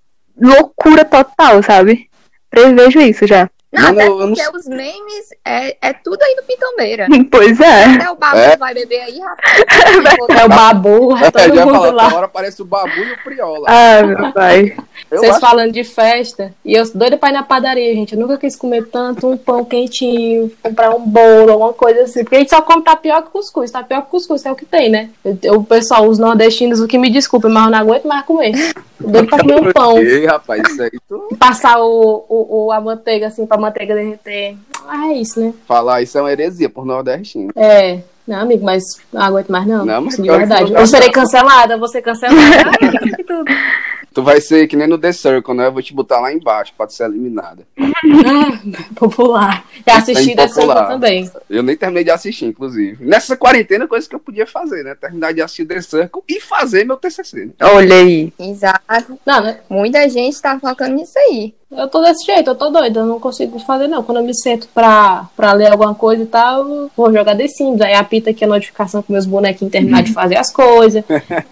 loucura 0.40 1.04
total, 1.04 1.62
sabe? 1.62 2.09
Prevejo 2.49 3.00
isso 3.00 3.26
já. 3.26 3.50
Não, 3.71 3.89
até 3.91 4.07
eu- 4.09 4.21
eu 4.21 4.27
não 4.29 4.35
porque 4.35 4.57
os 4.57 4.67
memes 4.67 5.29
é, 5.45 5.77
é 5.83 5.93
tudo 5.93 6.23
aí 6.23 6.37
do 6.37 6.43
Pitombeira. 6.43 7.07
Pois 7.31 7.61
é. 7.61 7.85
Até 7.85 8.11
o 8.11 8.15
Babu 8.17 8.39
É. 8.39 8.57
vai 8.57 8.73
beber 8.73 9.01
aí, 9.03 9.19
rapaz. 9.21 9.65
É 10.39 10.45
o 10.45 10.49
babu, 10.49 11.17
é 11.17 11.27
É, 11.27 11.31
todo 11.31 11.55
já 11.55 11.67
mundo 11.67 11.75
falar, 11.75 11.91
lá. 11.93 12.05
toda 12.05 12.17
hora 12.17 12.27
aparece 12.27 12.63
o 12.63 12.65
Babu 12.65 12.91
e 12.97 13.13
o 13.13 13.23
Priola. 13.25 13.67
Ah, 13.69 14.03
meu 14.03 14.33
pai. 14.33 14.77
Eu 15.11 15.19
Vocês 15.19 15.33
acho 15.33 15.41
falando 15.41 15.73
de 15.73 15.85
festa, 15.85 16.55
e 16.65 16.75
eu 16.75 16.85
sou 16.87 16.97
doida 16.97 17.17
pra 17.17 17.29
ir 17.31 17.33
na 17.33 17.43
padaria, 17.43 17.93
gente. 17.95 18.15
Eu 18.15 18.21
nunca 18.21 18.37
quis 18.39 18.55
comer 18.57 18.87
tanto 18.89 19.29
um 19.29 19.37
pão 19.37 19.65
quentinho, 19.65 20.51
comprar 20.63 20.91
um 20.95 21.01
bolo, 21.01 21.53
alguma 21.53 21.73
coisa 21.73 22.03
assim. 22.03 22.23
Porque 22.25 22.37
a 22.37 22.39
gente 22.39 22.51
só 22.51 22.63
come 22.63 22.83
tapioca 22.85 23.29
e 23.29 23.33
cuscuz. 23.33 23.71
Tapioca 23.71 24.07
e 24.07 24.11
cuscuz 24.11 24.45
é 24.47 24.53
o 24.53 24.57
que 24.57 24.65
tem, 24.65 24.89
né? 24.89 25.11
Eu- 25.43 25.55
O 25.57 25.65
pessoal, 25.65 26.07
os 26.09 26.19
nordestinos, 26.19 26.81
o 26.81 26.87
que 26.87 26.97
me 26.99 27.11
desculpem, 27.11 27.51
mas 27.51 27.65
eu 27.65 27.71
não 27.71 27.79
aguento 27.79 28.07
mais 28.07 28.25
comer. 28.25 28.53
Doido 29.00 29.28
pra 29.28 29.38
comer 29.38 29.61
um 29.61 29.73
pão. 29.73 29.99
Ei, 29.99 30.26
rapaz, 30.26 30.62
isso 30.69 30.83
aí 30.83 30.90
tu 31.09 31.28
Passar 31.38 31.80
o, 31.80 32.25
o, 32.28 32.73
a 32.73 32.80
manteiga, 32.80 33.28
assim, 33.28 33.47
pra 33.47 33.56
manteiga 33.56 33.95
derreter. 33.95 34.56
Ah, 34.87 35.08
é 35.08 35.15
isso, 35.15 35.41
né? 35.41 35.52
falar 35.67 36.02
isso 36.02 36.17
é 36.19 36.21
uma 36.21 36.32
heresia 36.32 36.69
por 36.69 36.84
nordestino. 36.84 37.50
É. 37.54 38.00
Não, 38.26 38.41
amigo, 38.41 38.63
mas 38.63 38.82
não 39.11 39.23
aguento 39.23 39.49
mais, 39.49 39.67
não. 39.67 39.87
Não, 39.87 40.02
mas 40.02 40.17
de 40.17 40.23
verdade. 40.23 40.75
Eu 40.75 40.87
serei 40.87 41.11
cancelada, 41.11 41.78
vou 41.78 41.89
ser 41.89 42.02
cancelada. 42.02 42.39
Tu 44.19 44.25
vai 44.25 44.41
ser 44.41 44.67
que 44.67 44.75
nem 44.75 44.89
no 44.89 44.99
The 44.99 45.13
Circle, 45.13 45.54
né? 45.54 45.67
Eu 45.67 45.73
vou 45.73 45.81
te 45.81 45.95
botar 45.95 46.19
lá 46.19 46.33
embaixo 46.33 46.75
pra 46.76 46.89
tu 46.89 46.93
ser 46.93 47.04
eliminada. 47.04 47.65
Popular. 48.97 49.65
Já 49.87 49.99
assisti 49.99 50.35
dessa 50.35 50.61
impopular. 50.61 50.89
também. 50.89 51.31
Eu 51.49 51.63
nem 51.63 51.76
terminei 51.76 52.02
de 52.02 52.11
assistir, 52.11 52.47
inclusive. 52.47 52.97
Nessa 53.07 53.37
quarentena, 53.37 53.87
coisa 53.87 54.09
que 54.09 54.17
eu 54.17 54.19
podia 54.19 54.45
fazer, 54.45 54.83
né? 54.83 54.97
Terminar 54.97 55.33
de 55.33 55.41
assistir 55.41 55.67
The 55.67 55.81
Circle 55.81 56.21
e 56.28 56.41
fazer 56.41 56.83
meu 56.83 56.97
TCC. 56.97 57.45
Né? 57.45 57.52
Olha 57.63 57.95
aí. 57.95 58.33
Exato. 58.41 59.17
Não, 59.25 59.41
né? 59.41 59.61
Muita 59.71 60.09
gente 60.09 60.43
tá 60.43 60.59
focando 60.59 60.97
nisso 60.97 61.17
aí. 61.17 61.54
Eu 61.71 61.87
tô 61.87 62.00
desse 62.02 62.25
jeito, 62.25 62.49
eu 62.49 62.54
tô 62.54 62.71
doida, 62.71 63.00
eu 63.00 63.07
não 63.07 63.21
consigo 63.21 63.59
fazer 63.59 63.89
não. 63.89 64.02
Quando 64.02 64.19
eu 64.19 64.25
me 64.25 64.35
sento 64.35 64.67
pra, 64.69 65.28
pra 65.37 65.52
ler 65.52 65.71
alguma 65.71 65.95
coisa 65.95 66.23
e 66.23 66.26
tal, 66.26 66.67
eu 66.67 66.91
vou 66.97 67.13
jogar 67.13 67.37
The 67.37 67.47
Sims. 67.47 67.81
Aí 67.83 67.93
apita 67.93 68.31
aqui 68.31 68.43
a 68.43 68.49
notificação 68.49 69.02
com 69.02 69.13
meus 69.13 69.26
bonequinhos 69.26 69.71
terminar 69.71 70.02
de 70.02 70.13
fazer 70.15 70.37
as 70.37 70.50
coisas. 70.50 71.04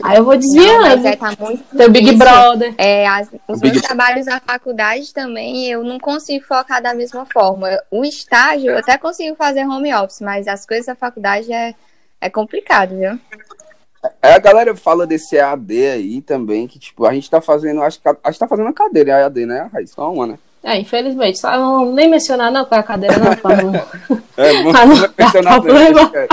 Aí 0.02 0.16
eu 0.16 0.24
vou 0.24 0.32
Não, 0.34 0.40
mas 0.40 1.02
desviando. 1.02 1.06
é, 1.06 1.16
tá 1.16 1.32
muito 1.38 1.64
Tem 1.76 1.86
o 1.86 1.90
Big. 1.90 2.12
Brother. 2.16 2.74
É, 2.78 3.06
as- 3.06 3.28
os 3.46 3.60
Big- 3.60 3.74
meus 3.74 3.86
trabalhos 3.86 4.24
na 4.24 4.40
faculdade 4.40 5.12
também, 5.12 5.66
eu 5.68 5.84
não 5.84 5.98
consigo 5.98 6.46
focar 6.46 6.82
da 6.82 6.94
mesma 6.94 7.26
forma. 7.26 7.68
O 7.90 8.02
estágio, 8.02 8.70
eu 8.70 8.78
até 8.78 8.96
consigo 8.96 9.36
fazer 9.36 9.66
home 9.66 9.94
office, 9.94 10.22
mas 10.22 10.48
as 10.48 10.64
coisas 10.64 10.86
da 10.86 10.94
faculdade 10.94 11.52
é, 11.52 11.74
é 12.22 12.30
complicado, 12.30 12.96
viu? 12.96 13.18
Aí 14.22 14.32
a 14.32 14.38
galera 14.38 14.74
fala 14.76 15.06
desse 15.06 15.36
EAD 15.36 15.86
aí 15.88 16.20
também, 16.20 16.66
que 16.66 16.78
tipo, 16.78 17.04
a 17.06 17.12
gente 17.14 17.28
tá 17.30 17.40
fazendo, 17.40 17.82
acho 17.82 18.00
que, 18.00 18.08
a- 18.08 18.16
acho 18.24 18.32
que 18.38 18.44
tá 18.44 18.48
fazendo 18.48 18.68
a 18.68 18.72
cadeira, 18.72 19.12
é 19.12 19.22
EAD, 19.22 19.46
né? 19.46 19.68
Raiz? 19.72 19.90
Só 19.90 20.12
uma, 20.12 20.26
né? 20.26 20.38
É, 20.62 20.78
infelizmente. 20.78 21.38
Só 21.38 21.56
não 21.56 21.92
nem 21.92 22.08
mencionar 22.10 22.50
não 22.50 22.64
com 22.64 22.74
a 22.74 22.82
cadeira 22.82 23.18
não, 23.18 23.36
pra 23.36 23.62
não... 23.62 23.72
É, 24.36 24.50
Ah, 24.74 24.84
não, 24.86 24.96
vai 24.96 25.10
mencionar 25.18 25.62
não, 25.62 25.76
é. 25.78 26.26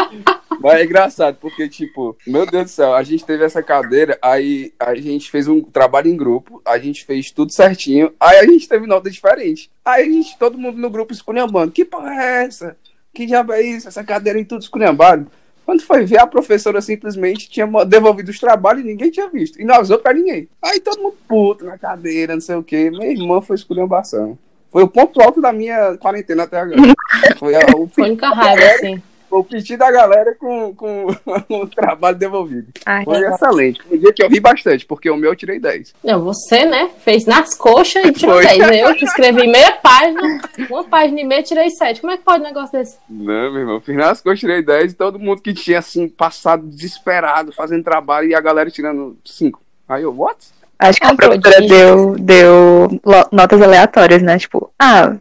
Mas 0.61 0.73
é 0.75 0.83
engraçado, 0.85 1.37
porque, 1.41 1.67
tipo, 1.67 2.15
meu 2.27 2.45
Deus 2.45 2.65
do 2.65 2.69
céu, 2.69 2.93
a 2.93 3.03
gente 3.03 3.25
teve 3.25 3.43
essa 3.43 3.61
cadeira, 3.61 4.17
aí 4.21 4.71
a 4.79 4.93
gente 4.95 5.29
fez 5.29 5.47
um 5.47 5.61
trabalho 5.61 6.07
em 6.09 6.15
grupo, 6.15 6.61
a 6.65 6.77
gente 6.77 7.05
fez 7.05 7.31
tudo 7.31 7.51
certinho, 7.51 8.13
aí 8.19 8.37
a 8.39 8.45
gente 8.45 8.67
teve 8.67 8.87
nota 8.87 9.09
diferente. 9.09 9.69
Aí 9.83 10.03
a 10.03 10.05
gente, 10.05 10.37
todo 10.37 10.57
mundo 10.57 10.77
no 10.77 10.89
grupo 10.89 11.11
esculhambando, 11.11 11.71
que 11.71 11.83
porra 11.83 12.13
é 12.13 12.45
essa? 12.45 12.77
Que 13.13 13.25
diabo 13.25 13.51
é 13.51 13.61
isso? 13.61 13.87
Essa 13.87 14.03
cadeira 14.03 14.39
em 14.39 14.45
tudo 14.45 14.61
esculhambado. 14.61 15.27
Quando 15.65 15.81
foi 15.81 16.05
ver, 16.05 16.19
a 16.19 16.27
professora 16.27 16.81
simplesmente 16.81 17.49
tinha 17.49 17.65
devolvido 17.85 18.29
os 18.31 18.39
trabalhos 18.39 18.83
e 18.83 18.87
ninguém 18.87 19.09
tinha 19.09 19.29
visto. 19.29 19.59
E 19.61 19.63
não 19.63 19.75
avisou 19.75 19.97
pra 19.97 20.13
ninguém. 20.13 20.47
Aí 20.61 20.79
todo 20.79 21.01
mundo 21.01 21.15
puto 21.27 21.63
na 21.65 21.77
cadeira, 21.77 22.33
não 22.33 22.41
sei 22.41 22.55
o 22.55 22.63
quê. 22.63 22.89
Minha 22.89 23.07
irmã 23.11 23.39
foi 23.41 23.55
esculhambação. 23.55 24.37
Foi 24.71 24.83
o 24.83 24.87
ponto 24.87 25.21
alto 25.21 25.39
da 25.39 25.53
minha 25.53 25.95
quarentena 25.97 26.43
até 26.43 26.59
agora. 26.59 26.81
Foi 27.37 27.53
a- 27.55 27.65
o 27.75 27.87
única 27.97 28.29
raiva, 28.29 28.63
assim. 28.75 29.01
O 29.33 29.43
piti 29.43 29.75
da 29.75 29.89
galera 29.89 30.35
com, 30.35 30.75
com 30.75 31.07
o 31.49 31.67
trabalho 31.67 32.15
devolvido. 32.15 32.67
Ai, 32.85 33.03
Foi 33.03 33.19
excelente. 33.19 33.81
Um 33.91 33.97
dia 33.97 34.13
que 34.13 34.21
eu 34.21 34.29
ri 34.29 34.39
bastante, 34.39 34.85
porque 34.85 35.09
o 35.09 35.17
meu 35.17 35.31
eu 35.31 35.35
tirei 35.35 35.59
10. 35.59 35.95
Não, 36.03 36.23
você, 36.23 36.65
né, 36.65 36.91
fez 36.99 37.25
nas 37.25 37.55
coxas 37.55 38.05
e 38.05 38.11
tirou 38.13 38.35
Foi. 38.35 38.45
10. 38.45 38.77
Eu 38.77 38.95
que 38.95 39.05
escrevi 39.05 39.47
meia 39.47 39.71
página, 39.71 40.39
uma 40.69 40.83
página 40.83 41.19
e 41.19 41.23
meia, 41.23 41.41
tirei 41.41 41.71
7. 41.71 41.99
Como 41.99 42.13
é 42.13 42.17
que 42.17 42.23
pode 42.23 42.41
um 42.41 42.45
negócio 42.45 42.77
desse? 42.77 42.97
Não, 43.09 43.51
meu 43.51 43.61
irmão. 43.61 43.81
Fiz 43.81 43.95
nas 43.95 44.21
coisas, 44.21 44.39
tirei 44.39 44.61
10 44.61 44.91
e 44.91 44.95
todo 44.95 45.17
mundo 45.17 45.41
que 45.41 45.53
tinha, 45.53 45.79
assim, 45.79 46.07
passado 46.07 46.67
desesperado, 46.67 47.51
fazendo 47.51 47.83
trabalho 47.83 48.27
e 48.27 48.35
a 48.35 48.41
galera 48.41 48.69
tirando 48.69 49.17
5. 49.25 49.59
Aí 49.89 50.03
eu, 50.03 50.15
what? 50.15 50.37
Acho 50.77 50.99
que 50.99 51.07
a 51.07 51.15
professora 51.15 51.61
deu, 51.61 52.15
deu 52.19 53.01
notas 53.31 53.61
aleatórias, 53.61 54.21
né? 54.21 54.37
Tipo, 54.37 54.71
ah, 54.77 55.15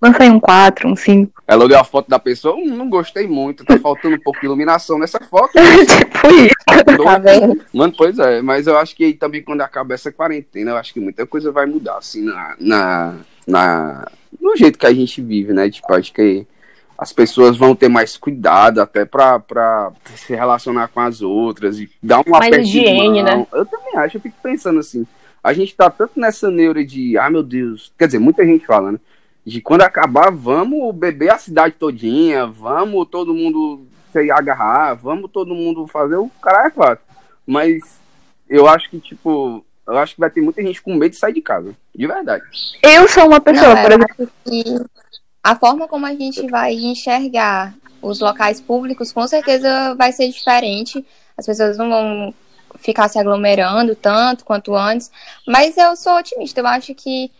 lança 0.00 0.22
aí 0.22 0.30
um 0.30 0.40
4, 0.40 0.88
um 0.88 0.96
5. 0.96 1.31
Ela 1.52 1.64
olhou 1.64 1.78
a 1.78 1.84
foto 1.84 2.08
da 2.08 2.18
pessoa, 2.18 2.56
hum, 2.56 2.74
não 2.74 2.88
gostei 2.88 3.28
muito, 3.28 3.62
tá 3.62 3.78
faltando 3.78 4.16
um 4.16 4.20
pouco 4.20 4.40
de 4.40 4.46
iluminação 4.46 4.98
nessa 4.98 5.20
foto. 5.20 5.52
tipo 5.52 6.28
isso. 6.34 7.02
Tá 7.04 7.18
vendo? 7.18 7.60
Mano, 7.74 7.92
pois 7.96 8.18
é, 8.18 8.40
mas 8.40 8.66
eu 8.66 8.78
acho 8.78 8.96
que 8.96 9.04
aí 9.04 9.12
também 9.12 9.42
quando 9.42 9.60
acaba 9.60 9.92
essa 9.92 10.10
quarentena, 10.10 10.70
eu 10.70 10.76
acho 10.78 10.94
que 10.94 11.00
muita 11.00 11.26
coisa 11.26 11.52
vai 11.52 11.66
mudar, 11.66 11.98
assim, 11.98 12.22
na, 12.24 12.56
na, 12.58 13.14
na- 13.46 14.08
no 14.40 14.56
jeito 14.56 14.78
que 14.78 14.86
a 14.86 14.94
gente 14.94 15.20
vive, 15.20 15.52
né? 15.52 15.68
Tipo, 15.68 15.92
acho 15.92 16.10
que 16.12 16.46
as 16.96 17.12
pessoas 17.12 17.54
vão 17.56 17.74
ter 17.74 17.88
mais 17.88 18.16
cuidado 18.16 18.80
até 18.80 19.04
pra, 19.04 19.38
pra 19.38 19.92
se 20.16 20.34
relacionar 20.34 20.88
com 20.88 21.00
as 21.00 21.20
outras 21.20 21.78
e 21.78 21.90
dar 22.02 22.20
um 22.20 22.30
Mais 22.30 22.50
higiene, 22.60 23.22
né? 23.22 23.46
Eu 23.52 23.66
também 23.66 23.96
acho, 23.98 24.16
eu 24.16 24.20
fico 24.22 24.36
pensando 24.42 24.80
assim, 24.80 25.06
a 25.44 25.52
gente 25.52 25.74
tá 25.74 25.90
tanto 25.90 26.18
nessa 26.18 26.50
neura 26.50 26.82
de, 26.82 27.18
ah, 27.18 27.28
meu 27.28 27.42
Deus, 27.42 27.92
quer 27.98 28.06
dizer, 28.06 28.20
muita 28.20 28.42
gente 28.46 28.64
fala, 28.64 28.92
né? 28.92 28.98
De 29.44 29.60
quando 29.60 29.82
acabar, 29.82 30.30
vamos 30.30 30.94
beber 30.94 31.30
a 31.30 31.38
cidade 31.38 31.74
todinha, 31.74 32.46
vamos 32.46 33.08
todo 33.08 33.34
mundo 33.34 33.86
se 34.12 34.30
agarrar, 34.30 34.94
vamos 34.94 35.30
todo 35.30 35.54
mundo 35.54 35.86
fazer 35.86 36.16
o 36.16 36.28
caralho 36.40 36.66
é 36.68 36.70
quatro. 36.70 37.04
Mas 37.46 38.00
eu 38.48 38.68
acho 38.68 38.88
que, 38.88 39.00
tipo, 39.00 39.64
Eu 39.86 39.98
acho 39.98 40.14
que 40.14 40.20
vai 40.20 40.30
ter 40.30 40.40
muita 40.40 40.62
gente 40.62 40.80
com 40.80 40.94
medo 40.94 41.10
de 41.10 41.16
sair 41.18 41.32
de 41.32 41.40
casa. 41.42 41.74
De 41.94 42.06
verdade. 42.06 42.44
Eu 42.82 43.08
sou 43.08 43.26
uma 43.26 43.40
pessoa, 43.40 43.74
Não, 43.74 43.82
por 43.82 43.90
eu 43.90 43.98
exemplo. 43.98 44.16
acho 44.20 44.32
que 44.44 44.64
a 45.42 45.56
forma 45.56 45.88
como 45.88 46.06
a 46.06 46.14
gente 46.14 46.46
vai 46.48 46.72
enxergar 46.74 47.74
os 48.00 48.20
locais 48.20 48.60
públicos 48.60 49.12
com 49.12 49.26
certeza 49.26 49.94
vai 49.96 50.12
ser 50.12 50.28
diferente. 50.28 51.04
As 51.36 51.46
pessoas 51.46 51.76
não 51.76 51.90
vão 51.90 52.34
ficar 52.78 53.08
se 53.08 53.18
aglomerando 53.18 53.96
tanto 53.96 54.44
quanto 54.44 54.74
antes. 54.76 55.10
Mas 55.46 55.76
eu 55.76 55.96
sou 55.96 56.16
otimista. 56.16 56.60
Eu 56.60 56.66
acho 56.68 56.94
que 56.94 57.30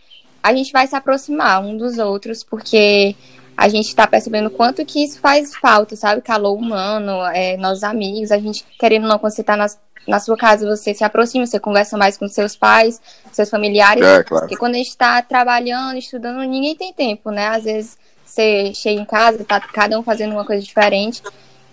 a 0.43 0.53
gente 0.53 0.71
vai 0.73 0.85
se 0.85 0.95
aproximar 0.95 1.63
um 1.63 1.77
dos 1.77 1.97
outros, 1.97 2.43
porque 2.43 3.15
a 3.55 3.69
gente 3.69 3.87
está 3.87 4.05
percebendo 4.05 4.47
o 4.47 4.51
quanto 4.51 4.85
que 4.85 5.03
isso 5.03 5.19
faz 5.19 5.55
falta, 5.55 5.95
sabe? 5.95 6.21
Calor 6.21 6.57
humano, 6.57 7.23
é, 7.33 7.55
nossos 7.55 7.83
amigos, 7.83 8.31
a 8.31 8.37
gente 8.37 8.65
querendo 8.77 9.07
não, 9.07 9.17
quando 9.17 9.31
você 9.33 9.41
está 9.41 9.55
nas- 9.55 9.79
na 10.05 10.19
sua 10.19 10.35
casa, 10.35 10.67
você 10.67 10.93
se 10.93 11.03
aproxima, 11.03 11.45
você 11.45 11.59
conversa 11.59 11.95
mais 11.95 12.17
com 12.17 12.27
seus 12.27 12.57
pais, 12.57 12.99
seus 13.31 13.49
familiares. 13.49 14.03
É, 14.03 14.21
claro. 14.23 14.43
Porque 14.45 14.57
quando 14.57 14.73
a 14.75 14.77
gente 14.77 14.89
está 14.89 15.21
trabalhando, 15.21 15.97
estudando, 15.97 16.39
ninguém 16.41 16.75
tem 16.75 16.91
tempo, 16.91 17.31
né? 17.31 17.47
Às 17.47 17.63
vezes 17.63 17.97
você 18.25 18.73
chega 18.73 18.99
em 18.99 19.05
casa, 19.05 19.45
tá 19.45 19.61
cada 19.61 19.97
um 19.97 20.03
fazendo 20.03 20.33
uma 20.33 20.43
coisa 20.43 20.61
diferente. 20.61 21.21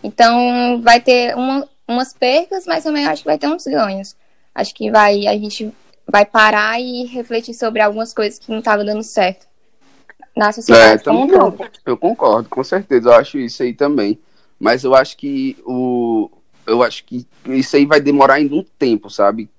Então 0.02 0.80
vai 0.82 1.00
ter 1.00 1.34
uma- 1.34 1.66
umas 1.88 2.12
percas, 2.12 2.66
mas 2.66 2.84
também 2.84 3.04
acho 3.06 3.22
que 3.22 3.28
vai 3.28 3.38
ter 3.38 3.48
uns 3.48 3.64
ganhos. 3.64 4.14
Acho 4.54 4.72
que 4.74 4.90
vai, 4.90 5.26
a 5.26 5.32
gente 5.32 5.72
vai 6.10 6.24
parar 6.26 6.80
e 6.80 7.04
refletir 7.06 7.54
sobre 7.54 7.80
algumas 7.82 8.12
coisas 8.14 8.38
que 8.38 8.50
não 8.50 8.58
estavam 8.58 8.84
dando 8.84 9.02
certo 9.02 9.46
na 10.36 10.50
É, 10.50 10.52
sociedade 10.52 11.04
como 11.04 11.24
um 11.24 11.28
também, 11.28 11.40
todo. 11.40 11.70
eu 11.86 11.96
concordo, 11.96 12.48
com 12.48 12.62
certeza. 12.64 13.08
Eu 13.10 13.14
acho 13.14 13.38
isso 13.38 13.62
aí 13.62 13.74
também. 13.74 14.18
Mas 14.58 14.84
eu 14.84 14.94
acho 14.94 15.16
que 15.16 15.56
o. 15.64 16.30
Eu 16.66 16.82
acho 16.82 17.04
que 17.04 17.26
isso 17.46 17.76
aí 17.76 17.86
vai 17.86 18.00
demorar 18.00 18.34
ainda 18.34 18.54
um 18.54 18.64
tempo, 18.78 19.10
sabe? 19.10 19.50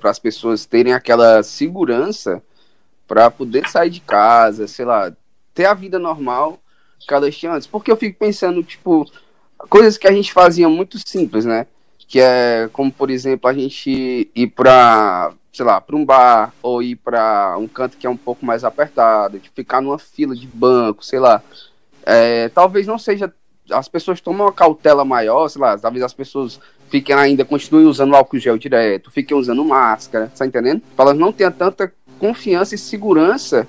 para 0.00 0.10
as 0.10 0.18
pessoas 0.18 0.64
terem 0.64 0.94
aquela 0.94 1.42
segurança 1.42 2.42
para 3.06 3.30
poder 3.30 3.68
sair 3.68 3.90
de 3.90 4.00
casa, 4.00 4.66
sei 4.66 4.84
lá, 4.86 5.12
ter 5.54 5.66
a 5.66 5.74
vida 5.74 5.98
normal 5.98 6.58
que 7.06 7.12
elas 7.12 7.36
tinham 7.36 7.54
antes. 7.54 7.66
Porque 7.66 7.90
eu 7.90 7.96
fico 7.96 8.18
pensando, 8.18 8.62
tipo, 8.62 9.04
coisas 9.68 9.98
que 9.98 10.08
a 10.08 10.12
gente 10.12 10.32
fazia 10.32 10.68
muito 10.68 10.98
simples, 11.06 11.44
né? 11.44 11.66
Que 11.98 12.20
é 12.20 12.68
como, 12.72 12.90
por 12.90 13.10
exemplo, 13.10 13.48
a 13.50 13.52
gente 13.52 14.30
ir 14.34 14.46
pra, 14.48 15.34
sei 15.58 15.66
lá, 15.66 15.80
pra 15.80 15.96
um 15.96 16.04
bar 16.04 16.54
ou 16.62 16.80
ir 16.80 16.94
pra 16.94 17.56
um 17.58 17.66
canto 17.66 17.96
que 17.96 18.06
é 18.06 18.10
um 18.10 18.16
pouco 18.16 18.46
mais 18.46 18.62
apertado, 18.62 19.40
de 19.40 19.50
ficar 19.50 19.80
numa 19.80 19.98
fila 19.98 20.36
de 20.36 20.46
banco, 20.46 21.04
sei 21.04 21.18
lá. 21.18 21.42
É, 22.06 22.48
talvez 22.50 22.86
não 22.86 22.96
seja. 22.96 23.34
As 23.68 23.88
pessoas 23.88 24.20
tomam 24.20 24.46
uma 24.46 24.52
cautela 24.52 25.04
maior, 25.04 25.48
sei 25.48 25.60
lá, 25.60 25.76
talvez 25.76 26.04
as 26.04 26.14
pessoas 26.14 26.60
fiquem 26.88 27.12
ainda, 27.12 27.44
continuem 27.44 27.86
usando 27.86 28.14
álcool 28.14 28.38
gel 28.38 28.56
direto, 28.56 29.10
fiquem 29.10 29.36
usando 29.36 29.64
máscara, 29.64 30.32
tá 30.38 30.46
entendendo? 30.46 30.80
Pra 30.94 31.06
elas 31.06 31.18
não 31.18 31.32
tenham 31.32 31.50
tanta 31.50 31.92
confiança 32.20 32.76
e 32.76 32.78
segurança 32.78 33.66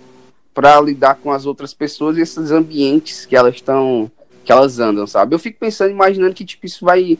para 0.53 0.79
lidar 0.79 1.15
com 1.15 1.31
as 1.31 1.47
outras 1.47 1.73
pessoas 1.73 2.17
e 2.17 2.21
esses 2.21 2.51
ambientes 2.51 3.25
que 3.25 3.35
elas 3.35 3.55
estão 3.55 4.11
que 4.45 4.51
elas 4.51 4.79
andam, 4.79 5.07
sabe? 5.07 5.33
Eu 5.33 5.39
fico 5.39 5.59
pensando, 5.59 5.89
imaginando 5.89 6.35
que 6.35 6.45
tipo 6.45 6.67
isso 6.67 6.85
vai 6.85 7.17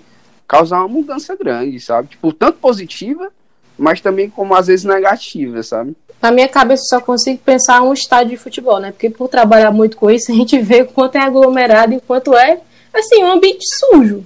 causar 0.48 0.78
uma 0.78 0.88
mudança 0.88 1.36
grande, 1.36 1.80
sabe? 1.80 2.10
Tipo, 2.10 2.32
tanto 2.32 2.60
positiva, 2.60 3.32
mas 3.80 4.02
também 4.02 4.30
como 4.30 4.54
às 4.54 4.68
vezes 4.68 4.86
negativa, 4.86 5.64
sabe? 5.64 5.96
Na 6.22 6.32
minha 6.32 6.48
cabeça 6.48 6.84
eu 6.84 7.00
só 7.00 7.02
consigo 7.06 7.40
pensar 7.40 7.82
um 7.82 7.94
estádio 7.94 8.32
de 8.32 8.38
futebol, 8.38 8.80
né? 8.80 8.92
Porque 8.92 9.10
por 9.10 9.28
trabalhar 9.30 9.72
muito 9.72 9.98
com 9.98 10.12
isso, 10.12 10.32
a 10.34 10.36
gente 10.36 10.60
vê 10.60 10.82
o 10.82 10.88
quanto 10.88 11.16
é 11.18 11.22
aglomerado 11.22 11.94
e 11.94 11.98
o 11.98 12.02
quanto 12.02 12.36
é, 12.36 12.60
assim, 12.94 13.24
um 13.24 13.32
ambiente 13.32 13.64
sujo. 13.80 14.24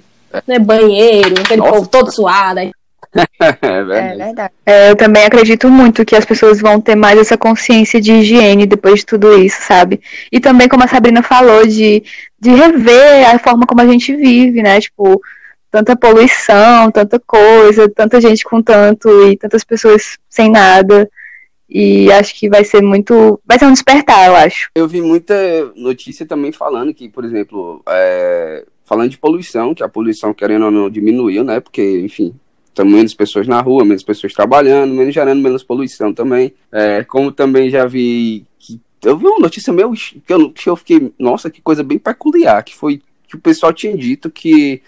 Né? 0.48 0.58
Banheiro, 0.58 1.36
aquele 1.40 1.62
Nossa. 1.62 1.74
povo 1.74 1.88
todo 1.88 2.12
suado. 2.12 2.60
aí 2.60 2.70
é 2.70 2.84
É 3.62 3.84
verdade. 3.84 4.18
verdade. 4.18 4.54
É, 4.66 4.90
eu 4.90 4.96
também 4.96 5.24
acredito 5.24 5.70
muito 5.70 6.04
que 6.04 6.16
as 6.16 6.26
pessoas 6.26 6.60
vão 6.60 6.82
ter 6.82 6.96
mais 6.96 7.20
essa 7.20 7.38
consciência 7.38 8.02
de 8.02 8.12
higiene 8.12 8.66
depois 8.66 9.00
de 9.00 9.06
tudo 9.06 9.38
isso, 9.40 9.62
sabe? 9.62 10.02
E 10.32 10.40
também, 10.40 10.68
como 10.68 10.84
a 10.84 10.88
Sabrina 10.88 11.22
falou, 11.22 11.66
de, 11.68 12.04
de 12.40 12.50
rever 12.50 13.30
a 13.30 13.38
forma 13.38 13.66
como 13.68 13.82
a 13.82 13.88
gente 13.88 14.16
vive, 14.16 14.64
né? 14.64 14.82
Tipo, 14.82 15.22
tanta 15.74 15.96
poluição, 15.96 16.92
tanta 16.92 17.20
coisa, 17.20 17.90
tanta 17.90 18.22
gente 18.22 18.44
com 18.44 18.62
tanto 18.62 19.10
e 19.28 19.36
tantas 19.36 19.64
pessoas 19.64 20.20
sem 20.30 20.52
nada. 20.52 21.10
E 21.68 22.12
acho 22.12 22.36
que 22.36 22.48
vai 22.48 22.64
ser 22.64 22.84
muito. 22.84 23.42
Vai 23.44 23.58
ser 23.58 23.66
um 23.66 23.74
despertar, 23.74 24.28
eu 24.28 24.36
acho. 24.36 24.70
Eu 24.76 24.88
vi 24.88 25.02
muita 25.02 25.34
notícia 25.76 26.28
também 26.28 26.52
falando 26.52 26.94
que, 26.94 27.10
por 27.10 27.26
exemplo, 27.26 27.82
é, 27.90 28.64
falando 28.86 29.10
de 29.10 29.18
poluição, 29.18 29.74
que 29.74 29.82
a 29.82 29.90
poluição, 29.90 30.32
querendo 30.32 30.66
ou 30.66 30.72
não, 30.72 30.92
diminuiu, 30.92 31.44
né? 31.44 31.60
Porque, 31.60 32.02
enfim, 32.02 32.36
estão 32.68 32.86
menos 32.86 33.16
pessoas 33.16 33.48
na 33.48 33.60
rua, 33.60 33.84
menos 33.84 34.04
pessoas 34.04 34.32
trabalhando, 34.32 34.94
menos 34.94 35.12
gerando 35.12 35.42
menos 35.42 35.64
poluição 35.64 36.14
também. 36.14 36.54
É, 36.72 37.04
como 37.04 37.32
também 37.32 37.72
já 37.72 37.88
vi 37.88 38.46
que. 38.60 38.80
Eu 39.04 39.18
vi 39.18 39.26
uma 39.26 39.40
notícia 39.40 39.74
meio 39.74 39.92
que 39.94 40.22
eu, 40.28 40.52
que 40.52 40.70
eu 40.70 40.76
fiquei, 40.76 41.12
nossa, 41.18 41.50
que 41.50 41.64
coisa 41.64 41.82
bem 41.84 41.98
peculiar, 41.98 42.64
que 42.64 42.76
foi 42.76 43.02
que 43.28 43.36
o 43.36 43.40
pessoal 43.40 43.74
tinha 43.74 43.98
dito 43.98 44.30
que 44.30 44.84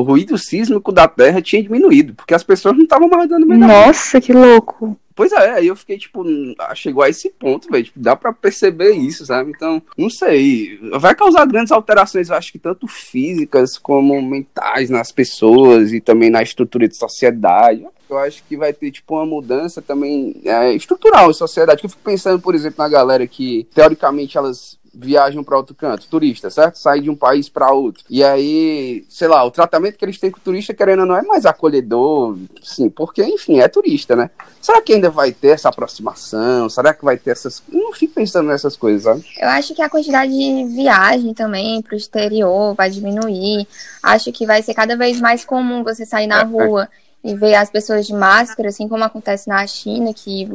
o 0.00 0.02
ruído 0.02 0.36
sísmico 0.38 0.90
da 0.90 1.06
Terra 1.06 1.42
tinha 1.42 1.62
diminuído, 1.62 2.14
porque 2.14 2.34
as 2.34 2.42
pessoas 2.42 2.76
não 2.76 2.84
estavam 2.84 3.08
mais 3.08 3.28
dando 3.28 3.46
meio 3.46 3.60
da 3.60 3.66
Nossa, 3.66 4.20
que 4.20 4.32
louco. 4.32 4.98
Pois 5.14 5.32
é, 5.32 5.50
aí 5.50 5.66
eu 5.66 5.76
fiquei, 5.76 5.98
tipo, 5.98 6.24
ah, 6.58 6.74
chegou 6.74 7.02
a 7.02 7.08
esse 7.10 7.28
ponto, 7.28 7.70
velho. 7.70 7.84
Tipo, 7.84 8.00
dá 8.00 8.16
pra 8.16 8.32
perceber 8.32 8.92
isso, 8.92 9.26
sabe? 9.26 9.52
Então, 9.54 9.82
não 9.94 10.08
sei. 10.08 10.78
Vai 10.98 11.14
causar 11.14 11.44
grandes 11.44 11.72
alterações, 11.72 12.30
eu 12.30 12.36
acho 12.36 12.50
que 12.50 12.58
tanto 12.58 12.86
físicas 12.86 13.76
como 13.76 14.22
mentais 14.22 14.88
nas 14.88 15.12
pessoas 15.12 15.92
e 15.92 16.00
também 16.00 16.30
na 16.30 16.42
estrutura 16.42 16.88
de 16.88 16.96
sociedade. 16.96 17.84
Eu 18.08 18.18
acho 18.18 18.42
que 18.48 18.56
vai 18.56 18.72
ter, 18.72 18.90
tipo, 18.90 19.14
uma 19.14 19.26
mudança 19.26 19.82
também 19.82 20.40
é, 20.42 20.72
estrutural 20.72 21.30
em 21.30 21.34
sociedade. 21.34 21.80
Que 21.80 21.86
eu 21.86 21.90
fico 21.90 22.02
pensando, 22.02 22.40
por 22.40 22.54
exemplo, 22.54 22.82
na 22.82 22.88
galera 22.88 23.26
que, 23.26 23.68
teoricamente, 23.74 24.38
elas 24.38 24.79
viajam 24.92 25.44
para 25.44 25.56
outro 25.56 25.74
canto, 25.74 26.06
turista, 26.08 26.50
certo? 26.50 26.76
Saem 26.76 27.02
de 27.02 27.10
um 27.10 27.16
país 27.16 27.48
para 27.48 27.72
outro. 27.72 28.04
E 28.08 28.22
aí, 28.24 29.04
sei 29.08 29.28
lá, 29.28 29.44
o 29.44 29.50
tratamento 29.50 29.96
que 29.96 30.04
eles 30.04 30.18
têm 30.18 30.30
com 30.30 30.38
o 30.38 30.42
turista, 30.42 30.74
querendo 30.74 31.00
ou 31.00 31.06
não, 31.06 31.16
é 31.16 31.22
mais 31.22 31.46
acolhedor, 31.46 32.36
sim, 32.62 32.88
porque, 32.88 33.22
enfim, 33.24 33.60
é 33.60 33.68
turista, 33.68 34.16
né? 34.16 34.30
Será 34.60 34.82
que 34.82 34.92
ainda 34.92 35.10
vai 35.10 35.32
ter 35.32 35.48
essa 35.48 35.68
aproximação? 35.68 36.68
Será 36.68 36.92
que 36.92 37.04
vai 37.04 37.16
ter 37.16 37.30
essas. 37.30 37.62
Eu 37.72 37.80
não 37.80 37.92
fico 37.92 38.14
pensando 38.14 38.48
nessas 38.48 38.76
coisas, 38.76 39.04
sabe? 39.04 39.24
Eu 39.38 39.48
acho 39.48 39.74
que 39.74 39.82
a 39.82 39.88
quantidade 39.88 40.32
de 40.32 40.64
viagem 40.74 41.32
também 41.32 41.80
pro 41.80 41.96
exterior 41.96 42.74
vai 42.74 42.90
diminuir. 42.90 43.66
Acho 44.02 44.32
que 44.32 44.46
vai 44.46 44.62
ser 44.62 44.74
cada 44.74 44.96
vez 44.96 45.20
mais 45.20 45.44
comum 45.44 45.82
você 45.82 46.04
sair 46.04 46.26
na 46.26 46.42
rua 46.42 46.88
e 47.22 47.34
ver 47.34 47.54
as 47.54 47.70
pessoas 47.70 48.06
de 48.06 48.14
máscara, 48.14 48.68
assim 48.68 48.88
como 48.88 49.04
acontece 49.04 49.48
na 49.48 49.66
China, 49.66 50.12
que 50.12 50.50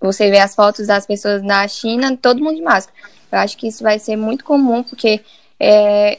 você 0.00 0.30
vê 0.30 0.38
as 0.38 0.54
fotos 0.54 0.86
das 0.86 1.06
pessoas 1.06 1.42
na 1.42 1.66
China, 1.68 2.16
todo 2.16 2.42
mundo 2.42 2.56
de 2.56 2.62
máscara. 2.62 2.96
Eu 3.30 3.38
acho 3.38 3.56
que 3.56 3.68
isso 3.68 3.82
vai 3.82 3.98
ser 3.98 4.16
muito 4.16 4.44
comum, 4.44 4.82
porque 4.82 5.20
é, 5.58 6.18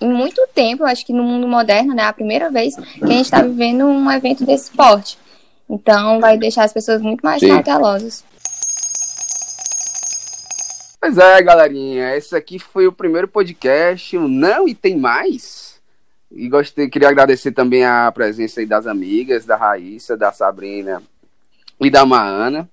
em 0.00 0.12
muito 0.12 0.46
tempo, 0.54 0.82
eu 0.82 0.86
acho 0.86 1.06
que 1.06 1.12
no 1.12 1.22
mundo 1.22 1.46
moderno, 1.46 1.94
né, 1.94 2.02
é 2.02 2.06
a 2.06 2.12
primeira 2.12 2.50
vez 2.50 2.74
que 2.76 3.04
a 3.04 3.06
gente 3.06 3.24
está 3.24 3.40
vivendo 3.42 3.86
um 3.86 4.10
evento 4.10 4.44
desse 4.44 4.70
porte. 4.70 5.18
Então, 5.68 6.20
vai 6.20 6.36
deixar 6.36 6.64
as 6.64 6.72
pessoas 6.72 7.00
muito 7.00 7.22
mais 7.22 7.40
Sim. 7.40 7.48
cautelosas. 7.48 8.24
Pois 11.00 11.18
é, 11.18 11.42
galerinha. 11.42 12.16
Esse 12.16 12.34
aqui 12.36 12.58
foi 12.58 12.86
o 12.86 12.92
primeiro 12.92 13.28
podcast, 13.28 14.16
o 14.16 14.28
Não 14.28 14.68
e 14.68 14.74
Tem 14.74 14.96
Mais. 14.96 15.80
E 16.30 16.48
gostei, 16.48 16.88
queria 16.88 17.08
agradecer 17.08 17.52
também 17.52 17.84
a 17.84 18.10
presença 18.12 18.60
aí 18.60 18.66
das 18.66 18.86
amigas, 18.86 19.46
da 19.46 19.56
Raíssa, 19.56 20.16
da 20.16 20.32
Sabrina 20.32 21.02
e 21.80 21.88
da 21.88 22.04
Maana. 22.04 22.68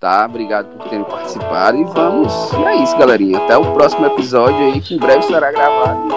Tá? 0.00 0.26
Obrigado 0.26 0.66
por 0.76 0.88
terem 0.88 1.04
participado. 1.04 1.76
E 1.76 1.84
vamos. 1.84 2.52
E 2.52 2.64
é 2.64 2.76
isso, 2.76 2.96
galerinha. 2.96 3.38
Até 3.38 3.56
o 3.56 3.72
próximo 3.72 4.06
episódio 4.06 4.58
aí, 4.58 4.80
que 4.80 4.94
em 4.94 4.98
breve 4.98 5.22
será 5.22 5.50
gravado. 5.50 6.08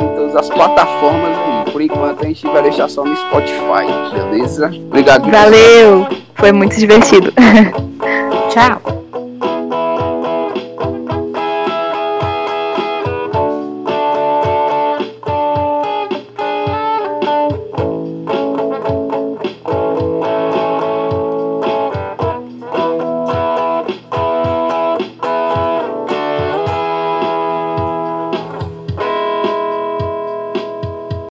Em 0.00 0.14
todas 0.14 0.36
as 0.36 0.48
plataformas 0.48 1.36
aí. 1.36 1.72
Por 1.72 1.82
enquanto 1.82 2.22
a 2.22 2.26
gente 2.26 2.46
vai 2.46 2.62
deixar 2.62 2.88
só 2.88 3.04
no 3.04 3.16
Spotify, 3.16 3.86
beleza? 4.12 4.66
Obrigado. 4.66 5.28
Valeu! 5.28 6.06
Foi 6.36 6.52
muito 6.52 6.76
divertido. 6.76 7.32
Tchau. 8.50 9.01